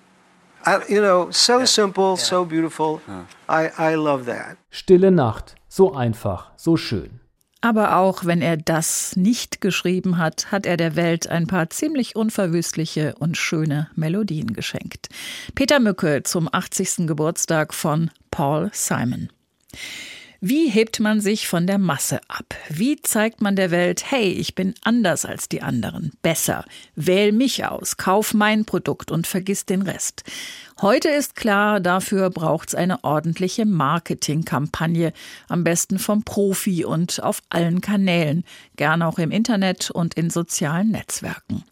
I, 0.65 0.77
you 0.87 1.01
know, 1.01 1.27
so 1.29 1.65
simple, 1.65 2.15
so 2.15 2.45
beautiful. 2.45 3.01
I, 3.49 3.69
I 3.77 3.95
love 3.95 4.25
that. 4.25 4.55
Stille 4.69 5.11
Nacht. 5.11 5.55
So 5.67 5.93
einfach, 5.93 6.51
so 6.55 6.77
schön. 6.77 7.19
Aber 7.63 7.95
auch 7.95 8.25
wenn 8.25 8.41
er 8.41 8.57
das 8.57 9.15
nicht 9.15 9.61
geschrieben 9.61 10.17
hat, 10.17 10.51
hat 10.51 10.65
er 10.65 10.75
der 10.75 10.97
Welt 10.97 11.27
ein 11.27 11.47
paar 11.47 11.69
ziemlich 11.69 12.13
unverwüstliche 12.13 13.15
und 13.19 13.37
schöne 13.37 13.89
Melodien 13.95 14.51
geschenkt. 14.51 15.07
Peter 15.55 15.79
Mücke 15.79 16.23
zum 16.23 16.49
80. 16.51 17.07
Geburtstag 17.07 17.73
von 17.73 18.11
Paul 18.31 18.69
Simon. 18.73 19.29
Wie 20.41 20.67
hebt 20.67 20.99
man 20.99 21.21
sich 21.21 21.47
von 21.47 21.65
der 21.65 21.77
Masse 21.77 22.19
ab? 22.27 22.53
Wie 22.67 23.01
zeigt 23.01 23.39
man 23.39 23.55
der 23.55 23.71
Welt, 23.71 24.11
hey, 24.11 24.29
ich 24.29 24.55
bin 24.55 24.75
anders 24.83 25.23
als 25.23 25.47
die 25.47 25.61
anderen, 25.61 26.11
besser, 26.21 26.65
wähl 26.97 27.31
mich 27.31 27.63
aus, 27.63 27.95
kauf 27.95 28.33
mein 28.33 28.65
Produkt 28.65 29.09
und 29.09 29.25
vergiss 29.25 29.65
den 29.65 29.83
Rest? 29.83 30.25
Heute 30.81 31.09
ist 31.09 31.35
klar, 31.35 31.79
dafür 31.79 32.29
braucht's 32.29 32.73
eine 32.73 33.03
ordentliche 33.03 33.65
Marketingkampagne, 33.65 35.13
am 35.47 35.63
besten 35.63 35.99
vom 35.99 36.23
Profi 36.23 36.83
und 36.83 37.21
auf 37.21 37.41
allen 37.49 37.79
Kanälen, 37.79 38.43
gern 38.75 39.01
auch 39.01 39.19
im 39.19 39.31
Internet 39.31 39.91
und 39.91 40.15
in 40.15 40.29
sozialen 40.29 40.89
Netzwerken. 40.89 41.63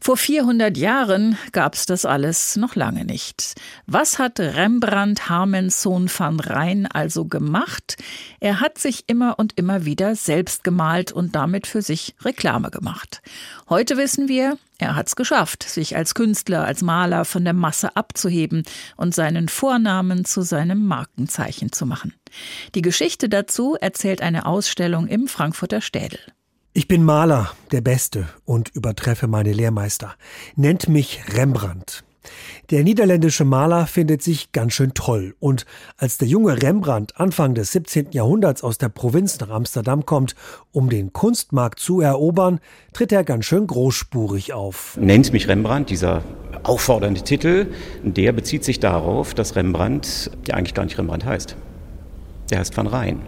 Vor 0.00 0.16
400 0.16 0.76
Jahren 0.76 1.36
gab's 1.52 1.86
das 1.86 2.04
alles 2.04 2.56
noch 2.56 2.76
lange 2.76 3.04
nicht. 3.04 3.54
Was 3.86 4.18
hat 4.18 4.38
Rembrandt 4.38 5.28
Harmensohn 5.28 6.10
van 6.14 6.38
Rijn 6.38 6.86
also 6.86 7.24
gemacht? 7.24 7.96
Er 8.38 8.60
hat 8.60 8.78
sich 8.78 9.04
immer 9.08 9.38
und 9.38 9.58
immer 9.58 9.84
wieder 9.84 10.14
selbst 10.14 10.62
gemalt 10.62 11.10
und 11.10 11.34
damit 11.34 11.66
für 11.66 11.82
sich 11.82 12.14
Reklame 12.22 12.70
gemacht. 12.70 13.22
Heute 13.68 13.96
wissen 13.96 14.28
wir, 14.28 14.58
er 14.78 14.94
hat's 14.94 15.16
geschafft, 15.16 15.62
sich 15.62 15.96
als 15.96 16.14
Künstler, 16.14 16.64
als 16.64 16.82
Maler 16.82 17.24
von 17.24 17.44
der 17.44 17.52
Masse 17.52 17.96
abzuheben 17.96 18.64
und 18.96 19.14
seinen 19.14 19.48
Vornamen 19.48 20.24
zu 20.24 20.42
seinem 20.42 20.86
Markenzeichen 20.86 21.72
zu 21.72 21.86
machen. 21.86 22.14
Die 22.74 22.82
Geschichte 22.82 23.28
dazu 23.28 23.76
erzählt 23.80 24.20
eine 24.20 24.46
Ausstellung 24.46 25.06
im 25.06 25.28
Frankfurter 25.28 25.80
Städel. 25.80 26.18
Ich 26.72 26.88
bin 26.88 27.04
Maler, 27.04 27.52
der 27.72 27.80
Beste, 27.80 28.28
und 28.44 28.68
übertreffe 28.68 29.28
meine 29.28 29.54
Lehrmeister. 29.54 30.14
Nennt 30.56 30.90
mich 30.90 31.22
Rembrandt. 31.34 32.04
Der 32.70 32.82
niederländische 32.84 33.44
Maler 33.44 33.86
findet 33.86 34.22
sich 34.22 34.52
ganz 34.52 34.72
schön 34.72 34.94
toll. 34.94 35.34
Und 35.38 35.66
als 35.96 36.18
der 36.18 36.28
junge 36.28 36.62
Rembrandt 36.62 37.18
Anfang 37.20 37.54
des 37.54 37.72
17. 37.72 38.12
Jahrhunderts 38.12 38.62
aus 38.62 38.78
der 38.78 38.88
Provinz 38.88 39.38
nach 39.40 39.50
Amsterdam 39.50 40.06
kommt, 40.06 40.34
um 40.72 40.90
den 40.90 41.12
Kunstmarkt 41.12 41.78
zu 41.78 42.00
erobern, 42.00 42.60
tritt 42.92 43.12
er 43.12 43.24
ganz 43.24 43.44
schön 43.44 43.66
großspurig 43.66 44.52
auf. 44.52 44.96
Nennt 45.00 45.32
mich 45.32 45.48
Rembrandt, 45.48 45.90
dieser 45.90 46.22
auffordernde 46.62 47.22
Titel, 47.22 47.66
der 48.02 48.32
bezieht 48.32 48.64
sich 48.64 48.80
darauf, 48.80 49.34
dass 49.34 49.56
Rembrandt, 49.56 50.30
der 50.46 50.56
eigentlich 50.56 50.74
gar 50.74 50.84
nicht 50.84 50.98
Rembrandt 50.98 51.24
heißt. 51.24 51.56
Der 52.50 52.58
heißt 52.58 52.76
Van 52.76 52.86
Rijn. 52.86 53.20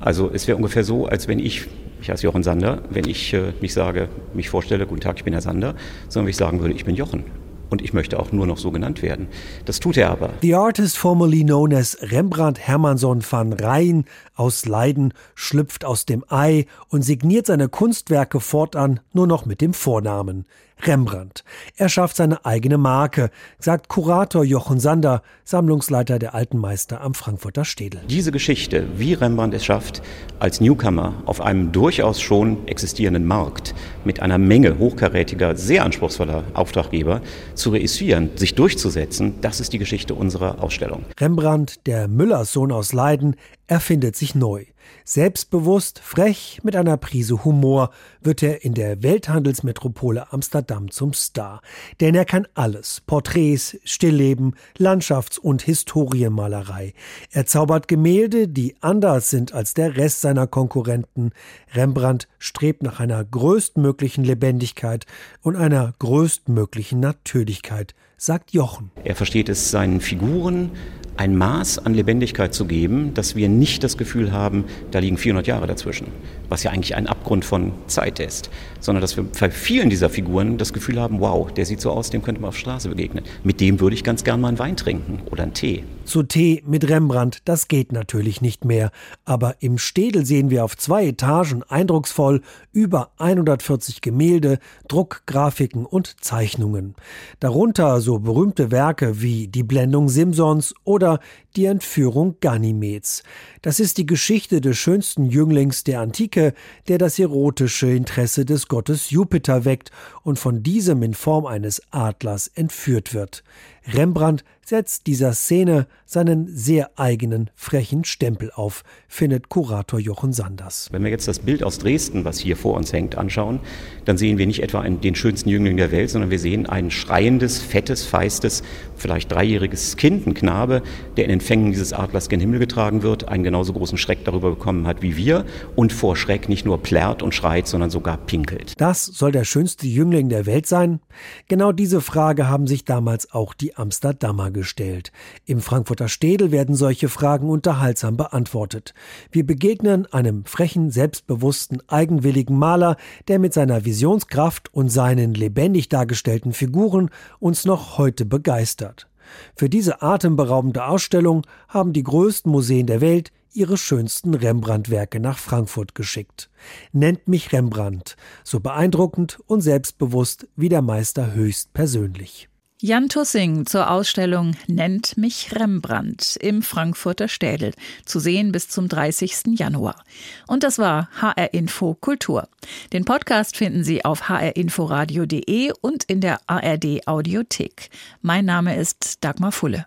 Also 0.00 0.30
es 0.32 0.46
wäre 0.46 0.56
ungefähr 0.56 0.84
so, 0.84 1.06
als 1.06 1.28
wenn 1.28 1.38
ich, 1.38 1.66
ich 2.00 2.10
heiße 2.10 2.24
Jochen 2.24 2.42
Sander, 2.42 2.82
wenn 2.90 3.08
ich 3.08 3.34
äh, 3.34 3.52
mich 3.60 3.72
sage, 3.72 4.08
mich 4.34 4.48
vorstelle, 4.48 4.86
guten 4.86 5.00
Tag, 5.00 5.16
ich 5.16 5.24
bin 5.24 5.32
Herr 5.32 5.42
Sander, 5.42 5.74
sondern 6.08 6.26
wenn 6.26 6.30
ich 6.30 6.36
sagen 6.36 6.60
würde, 6.60 6.74
ich 6.74 6.84
bin 6.84 6.94
Jochen. 6.94 7.24
Und 7.70 7.82
ich 7.82 7.92
möchte 7.92 8.18
auch 8.18 8.32
nur 8.32 8.46
noch 8.46 8.58
so 8.58 8.70
genannt 8.70 9.02
werden. 9.02 9.28
Das 9.64 9.80
tut 9.80 9.96
er 9.96 10.10
aber. 10.10 10.30
The 10.42 10.54
artist 10.54 10.96
formerly 10.96 11.44
known 11.44 11.74
as 11.74 11.98
Rembrandt 12.00 12.58
Hermannsson 12.58 13.22
van 13.28 13.52
Rijn 13.52 14.04
aus 14.34 14.66
Leiden 14.66 15.12
schlüpft 15.34 15.84
aus 15.84 16.06
dem 16.06 16.24
Ei 16.28 16.66
und 16.88 17.02
signiert 17.02 17.46
seine 17.46 17.68
Kunstwerke 17.68 18.40
fortan 18.40 19.00
nur 19.12 19.26
noch 19.26 19.46
mit 19.46 19.60
dem 19.60 19.74
Vornamen. 19.74 20.46
Rembrandt. 20.82 21.44
Er 21.76 21.88
schafft 21.88 22.16
seine 22.16 22.44
eigene 22.44 22.78
Marke, 22.78 23.30
sagt 23.58 23.88
Kurator 23.88 24.44
Jochen 24.44 24.80
Sander, 24.80 25.22
Sammlungsleiter 25.44 26.18
der 26.18 26.34
Alten 26.34 26.58
Meister 26.58 27.00
am 27.00 27.14
Frankfurter 27.14 27.64
Städel. 27.64 28.00
Diese 28.08 28.32
Geschichte, 28.32 28.86
wie 28.96 29.14
Rembrandt 29.14 29.54
es 29.54 29.64
schafft, 29.64 30.02
als 30.38 30.60
Newcomer 30.60 31.14
auf 31.26 31.40
einem 31.40 31.72
durchaus 31.72 32.20
schon 32.20 32.66
existierenden 32.68 33.26
Markt 33.26 33.74
mit 34.04 34.20
einer 34.20 34.38
Menge 34.38 34.78
hochkarätiger, 34.78 35.56
sehr 35.56 35.84
anspruchsvoller 35.84 36.44
Auftraggeber 36.54 37.20
zu 37.54 37.70
reüssieren, 37.70 38.30
sich 38.36 38.54
durchzusetzen, 38.54 39.40
das 39.40 39.60
ist 39.60 39.72
die 39.72 39.78
Geschichte 39.78 40.14
unserer 40.14 40.62
Ausstellung. 40.62 41.04
Rembrandt, 41.18 41.86
der 41.86 42.08
Müllerssohn 42.08 42.72
aus 42.72 42.92
Leiden, 42.92 43.36
erfindet 43.66 44.16
sich 44.16 44.34
neu. 44.34 44.64
Selbstbewusst, 45.10 46.00
frech, 46.00 46.60
mit 46.64 46.76
einer 46.76 46.98
Prise 46.98 47.42
Humor 47.42 47.92
wird 48.20 48.42
er 48.42 48.62
in 48.62 48.74
der 48.74 49.02
Welthandelsmetropole 49.02 50.30
Amsterdam 50.34 50.90
zum 50.90 51.14
Star. 51.14 51.62
Denn 52.02 52.14
er 52.14 52.26
kann 52.26 52.46
alles. 52.52 53.00
Porträts, 53.06 53.78
Stillleben, 53.84 54.54
Landschafts- 54.76 55.38
und 55.38 55.62
Historienmalerei. 55.62 56.92
Er 57.30 57.46
zaubert 57.46 57.88
Gemälde, 57.88 58.48
die 58.48 58.74
anders 58.82 59.30
sind 59.30 59.54
als 59.54 59.72
der 59.72 59.96
Rest 59.96 60.20
seiner 60.20 60.46
Konkurrenten. 60.46 61.30
Rembrandt 61.72 62.28
strebt 62.38 62.82
nach 62.82 63.00
einer 63.00 63.24
größtmöglichen 63.24 64.24
Lebendigkeit 64.24 65.06
und 65.40 65.56
einer 65.56 65.94
größtmöglichen 66.00 67.00
Natürlichkeit, 67.00 67.94
sagt 68.18 68.52
Jochen. 68.52 68.90
Er 69.04 69.16
versteht 69.16 69.48
es, 69.48 69.70
seinen 69.70 70.02
Figuren 70.02 70.72
ein 71.18 71.36
Maß 71.36 71.80
an 71.80 71.94
Lebendigkeit 71.94 72.54
zu 72.54 72.64
geben, 72.64 73.12
dass 73.12 73.34
wir 73.34 73.48
nicht 73.48 73.82
das 73.82 73.98
Gefühl 73.98 74.32
haben, 74.32 74.64
da 74.92 75.00
liegen 75.00 75.18
400 75.18 75.48
Jahre 75.48 75.66
dazwischen, 75.66 76.06
was 76.48 76.62
ja 76.62 76.70
eigentlich 76.70 76.94
ein 76.94 77.08
Abgrund 77.08 77.44
von 77.44 77.72
Zeit 77.88 78.20
ist, 78.20 78.50
sondern 78.78 79.00
dass 79.00 79.16
wir 79.16 79.24
bei 79.24 79.50
vielen 79.50 79.90
dieser 79.90 80.10
Figuren 80.10 80.58
das 80.58 80.72
Gefühl 80.72 81.00
haben, 81.00 81.18
wow, 81.20 81.52
der 81.52 81.66
sieht 81.66 81.80
so 81.80 81.90
aus, 81.90 82.10
dem 82.10 82.22
könnte 82.22 82.40
man 82.40 82.48
auf 82.48 82.54
der 82.54 82.60
Straße 82.60 82.88
begegnen. 82.88 83.24
Mit 83.42 83.60
dem 83.60 83.80
würde 83.80 83.94
ich 83.94 84.04
ganz 84.04 84.22
gern 84.22 84.40
mal 84.40 84.48
einen 84.48 84.60
Wein 84.60 84.76
trinken 84.76 85.20
oder 85.30 85.42
einen 85.42 85.54
Tee. 85.54 85.82
Zu 86.04 86.22
Tee 86.22 86.62
mit 86.64 86.88
Rembrandt, 86.88 87.40
das 87.44 87.66
geht 87.66 87.92
natürlich 87.92 88.40
nicht 88.40 88.64
mehr, 88.64 88.92
aber 89.24 89.56
im 89.58 89.76
Städel 89.76 90.24
sehen 90.24 90.50
wir 90.50 90.64
auf 90.64 90.76
zwei 90.76 91.08
Etagen 91.08 91.64
eindrucksvoll 91.64 92.42
über 92.78 93.10
140 93.18 94.02
Gemälde, 94.02 94.60
Druckgrafiken 94.86 95.84
und 95.84 96.24
Zeichnungen. 96.24 96.94
Darunter 97.40 98.00
so 98.00 98.20
berühmte 98.20 98.70
Werke 98.70 99.20
wie 99.20 99.48
Die 99.48 99.64
Blendung 99.64 100.08
Simsons 100.08 100.74
oder 100.84 101.18
die 101.56 101.64
Entführung 101.64 102.36
Ganymeds. 102.40 103.24
Das 103.62 103.80
ist 103.80 103.98
die 103.98 104.06
Geschichte 104.06 104.60
des 104.60 104.78
schönsten 104.78 105.26
Jünglings 105.26 105.82
der 105.82 106.00
Antike, 106.00 106.54
der 106.86 106.98
das 106.98 107.18
erotische 107.18 107.90
Interesse 107.90 108.44
des 108.44 108.68
Gottes 108.68 109.10
Jupiter 109.10 109.64
weckt 109.64 109.90
und 110.22 110.38
von 110.38 110.62
diesem 110.62 111.02
in 111.02 111.14
Form 111.14 111.46
eines 111.46 111.82
Adlers 111.90 112.46
entführt 112.46 113.12
wird. 113.12 113.42
Rembrandt 113.92 114.44
setzt 114.68 115.06
dieser 115.06 115.32
Szene 115.32 115.86
seinen 116.04 116.46
sehr 116.54 116.90
eigenen 116.96 117.48
frechen 117.54 118.04
Stempel 118.04 118.50
auf, 118.54 118.82
findet 119.08 119.48
Kurator 119.48 119.98
Jochen 119.98 120.34
Sanders. 120.34 120.88
Wenn 120.92 121.02
wir 121.04 121.10
jetzt 121.10 121.26
das 121.26 121.38
Bild 121.38 121.62
aus 121.62 121.78
Dresden, 121.78 122.26
was 122.26 122.38
hier 122.38 122.56
vor 122.56 122.74
uns 122.76 122.92
hängt, 122.92 123.16
anschauen, 123.16 123.60
dann 124.04 124.18
sehen 124.18 124.36
wir 124.36 124.46
nicht 124.46 124.62
etwa 124.62 124.80
einen, 124.80 125.00
den 125.00 125.14
schönsten 125.14 125.48
Jüngling 125.48 125.78
der 125.78 125.90
Welt, 125.90 126.10
sondern 126.10 126.30
wir 126.30 126.38
sehen 126.38 126.66
ein 126.66 126.90
schreiendes, 126.90 127.62
fettes, 127.62 128.04
feistes, 128.04 128.62
vielleicht 128.94 129.32
dreijähriges 129.32 129.96
Kind, 129.96 130.26
ein 130.26 130.34
Knabe, 130.34 130.82
der 131.16 131.24
in 131.24 131.30
den 131.30 131.40
Fängen 131.40 131.72
dieses 131.72 131.94
Adlers 131.94 132.28
gen 132.28 132.40
Himmel 132.40 132.58
getragen 132.58 133.02
wird, 133.02 133.28
einen 133.28 133.44
genauso 133.44 133.72
großen 133.72 133.96
Schreck 133.96 134.24
darüber 134.24 134.50
bekommen 134.50 134.86
hat 134.86 135.00
wie 135.00 135.16
wir 135.16 135.46
und 135.76 135.94
vor 135.94 136.14
Schreck 136.14 136.48
nicht 136.50 136.66
nur 136.66 136.82
plärrt 136.82 137.22
und 137.22 137.34
schreit, 137.34 137.66
sondern 137.66 137.88
sogar 137.88 138.18
pinkelt. 138.18 138.74
Das 138.78 139.06
soll 139.06 139.32
der 139.32 139.44
schönste 139.44 139.86
Jüngling 139.86 140.28
der 140.28 140.44
Welt 140.44 140.66
sein? 140.66 141.00
Genau 141.48 141.72
diese 141.72 142.02
Frage 142.02 142.48
haben 142.48 142.66
sich 142.66 142.84
damals 142.84 143.32
auch 143.32 143.54
die 143.54 143.77
Amsterdamer 143.78 144.50
gestellt. 144.50 145.12
Im 145.44 145.60
Frankfurter 145.60 146.08
Städel 146.08 146.50
werden 146.50 146.74
solche 146.74 147.08
Fragen 147.08 147.48
unterhaltsam 147.48 148.16
beantwortet. 148.16 148.94
Wir 149.30 149.46
begegnen 149.46 150.06
einem 150.12 150.44
frechen, 150.44 150.90
selbstbewussten, 150.90 151.82
eigenwilligen 151.88 152.58
Maler, 152.58 152.96
der 153.28 153.38
mit 153.38 153.54
seiner 153.54 153.84
Visionskraft 153.84 154.72
und 154.74 154.88
seinen 154.88 155.34
lebendig 155.34 155.88
dargestellten 155.88 156.52
Figuren 156.52 157.10
uns 157.38 157.64
noch 157.64 157.98
heute 157.98 158.24
begeistert. 158.24 159.08
Für 159.54 159.68
diese 159.68 160.02
atemberaubende 160.02 160.84
Ausstellung 160.86 161.46
haben 161.68 161.92
die 161.92 162.02
größten 162.02 162.50
Museen 162.50 162.86
der 162.86 163.00
Welt 163.00 163.32
ihre 163.52 163.76
schönsten 163.76 164.34
Rembrandt-Werke 164.34 165.20
nach 165.20 165.38
Frankfurt 165.38 165.94
geschickt. 165.94 166.50
Nennt 166.92 167.28
mich 167.28 167.52
Rembrandt, 167.52 168.16
so 168.44 168.60
beeindruckend 168.60 169.40
und 169.46 169.62
selbstbewusst 169.62 170.48
wie 170.56 170.68
der 170.68 170.82
Meister 170.82 171.34
höchst 171.34 171.72
persönlich. 171.72 172.48
Jan 172.80 173.08
Tussing 173.08 173.66
zur 173.66 173.90
Ausstellung 173.90 174.56
Nennt 174.68 175.18
mich 175.18 175.50
Rembrandt 175.52 176.36
im 176.40 176.62
Frankfurter 176.62 177.26
Städel, 177.26 177.72
zu 178.04 178.20
sehen 178.20 178.52
bis 178.52 178.68
zum 178.68 178.88
30. 178.88 179.58
Januar. 179.58 180.04
Und 180.46 180.62
das 180.62 180.78
war 180.78 181.08
HR 181.20 181.54
Info 181.54 181.94
Kultur. 181.94 182.48
Den 182.92 183.04
Podcast 183.04 183.56
finden 183.56 183.82
Sie 183.82 184.04
auf 184.04 184.28
hrinforadio.de 184.28 185.72
und 185.80 186.04
in 186.04 186.20
der 186.20 186.38
ARD 186.46 187.08
Audiothek. 187.08 187.90
Mein 188.22 188.44
Name 188.44 188.76
ist 188.76 189.24
Dagmar 189.24 189.50
Fulle. 189.50 189.86